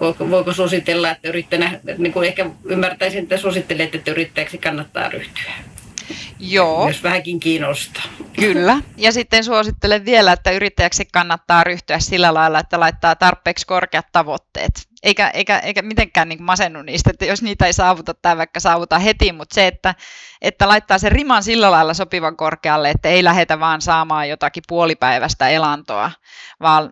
voiko, 0.00 0.30
voiko 0.30 0.52
suositella, 0.52 1.10
että 1.10 1.28
yrittäjänä, 1.28 1.80
niin 1.98 2.12
kuin 2.12 2.28
ehkä 2.28 2.50
ymmärtäisin, 2.64 3.22
että 3.22 3.36
suosittelet, 3.36 3.94
että 3.94 4.10
yrittäjäksi 4.10 4.58
kannattaa 4.58 5.08
ryhtyä. 5.08 5.52
Joo. 6.38 6.88
Jos 6.88 7.02
vähänkin 7.02 7.40
kiinnostaa. 7.40 8.02
Kyllä. 8.40 8.80
Ja 8.96 9.12
sitten 9.12 9.44
suosittelen 9.44 10.04
vielä, 10.04 10.32
että 10.32 10.50
yrittäjäksi 10.50 11.08
kannattaa 11.12 11.64
ryhtyä 11.64 11.98
sillä 11.98 12.34
lailla, 12.34 12.58
että 12.58 12.80
laittaa 12.80 13.16
tarpeeksi 13.16 13.66
korkeat 13.66 14.06
tavoitteet. 14.12 14.88
Eikä, 15.02 15.28
eikä, 15.28 15.58
eikä 15.58 15.82
mitenkään 15.82 16.28
niin 16.28 16.42
masennu 16.42 16.82
niistä, 16.82 17.10
että 17.10 17.24
jos 17.24 17.42
niitä 17.42 17.66
ei 17.66 17.72
saavuta 17.72 18.14
tai 18.14 18.36
vaikka 18.36 18.60
saavuta 18.60 18.98
heti, 18.98 19.32
mutta 19.32 19.54
se, 19.54 19.66
että, 19.66 19.94
että 20.42 20.68
laittaa 20.68 20.98
sen 20.98 21.12
riman 21.12 21.42
sillä 21.42 21.70
lailla 21.70 21.94
sopivan 21.94 22.36
korkealle, 22.36 22.90
että 22.90 23.08
ei 23.08 23.24
lähetä 23.24 23.60
vaan 23.60 23.80
saamaan 23.80 24.28
jotakin 24.28 24.62
puolipäiväistä 24.68 25.48
elantoa, 25.48 26.10
vaan 26.60 26.90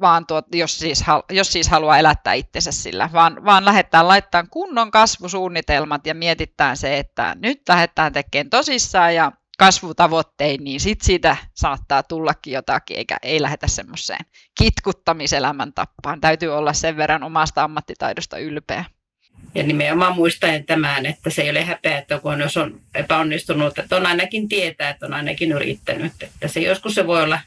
vaan 0.00 0.26
tuot, 0.26 0.46
jos, 0.54 0.78
siis, 0.78 1.04
jos 1.30 1.52
siis 1.52 1.68
haluaa 1.68 1.98
elättää 1.98 2.32
itsensä 2.32 2.72
sillä, 2.72 3.10
vaan, 3.12 3.44
vaan 3.44 3.64
lähdetään 3.64 4.08
laittamaan 4.08 4.50
kunnon 4.50 4.90
kasvusuunnitelmat 4.90 6.06
ja 6.06 6.14
mietitään 6.14 6.76
se, 6.76 6.98
että 6.98 7.36
nyt 7.38 7.62
lähdetään 7.68 8.12
tekemään 8.12 8.50
tosissaan 8.50 9.14
ja 9.14 9.32
kasvutavoittein, 9.58 10.64
niin 10.64 10.80
sit 10.80 11.00
siitä 11.00 11.36
saattaa 11.54 12.02
tullakin 12.02 12.52
jotakin, 12.52 12.96
eikä 12.96 13.16
ei 13.22 13.42
lähdetä 13.42 13.66
semmoiseen 13.66 14.24
kitkuttamiselämän 14.58 15.72
tappaan. 15.72 16.20
Täytyy 16.20 16.48
olla 16.48 16.72
sen 16.72 16.96
verran 16.96 17.22
omasta 17.22 17.64
ammattitaidosta 17.64 18.38
ylpeä. 18.38 18.84
Ja 19.54 19.62
nimenomaan 19.62 20.14
muistaen 20.14 20.64
tämän, 20.64 21.06
että 21.06 21.30
se 21.30 21.42
ei 21.42 21.50
ole 21.50 21.64
häpeä, 21.64 21.98
että 21.98 22.18
kun 22.18 22.40
jos 22.40 22.56
on 22.56 22.80
epäonnistunut, 22.94 23.78
että 23.78 23.96
on 23.96 24.06
ainakin 24.06 24.48
tietää, 24.48 24.90
että 24.90 25.06
on 25.06 25.14
ainakin 25.14 25.52
yrittänyt. 25.52 26.12
Että 26.22 26.48
se 26.48 26.60
joskus 26.60 26.94
se 26.94 27.06
voi 27.06 27.22
olla 27.22 27.40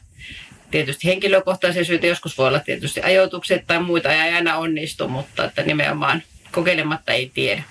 tietysti 0.70 1.08
henkilökohtaisia 1.08 1.84
syitä, 1.84 2.06
joskus 2.06 2.38
voi 2.38 2.48
olla 2.48 2.60
tietysti 2.60 3.02
ajoitukset 3.02 3.66
tai 3.66 3.82
muita, 3.82 4.12
ei 4.12 4.34
aina 4.34 4.56
onnistu, 4.56 5.08
mutta 5.08 5.44
että 5.44 5.62
nimenomaan 5.62 6.22
kokeilematta 6.52 7.12
ei 7.12 7.30
tiedä. 7.34 7.62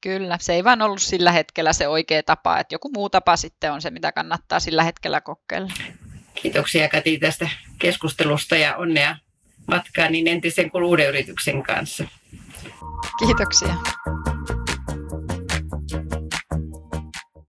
Kyllä, 0.00 0.38
se 0.40 0.54
ei 0.54 0.64
vaan 0.64 0.82
ollut 0.82 1.02
sillä 1.02 1.32
hetkellä 1.32 1.72
se 1.72 1.88
oikea 1.88 2.22
tapa, 2.22 2.58
että 2.58 2.74
joku 2.74 2.90
muu 2.94 3.10
tapa 3.10 3.36
sitten 3.36 3.72
on 3.72 3.82
se, 3.82 3.90
mitä 3.90 4.12
kannattaa 4.12 4.60
sillä 4.60 4.84
hetkellä 4.84 5.20
kokeilla. 5.20 5.72
Kiitoksia 6.34 6.88
Kati 6.88 7.18
tästä 7.18 7.48
keskustelusta 7.78 8.56
ja 8.56 8.76
onnea 8.76 9.16
matkaan 9.66 10.12
niin 10.12 10.28
entisen 10.28 10.70
kuin 10.70 10.84
uuden 10.84 11.08
yrityksen 11.08 11.62
kanssa. 11.62 12.04
Kiitoksia. 13.18 13.74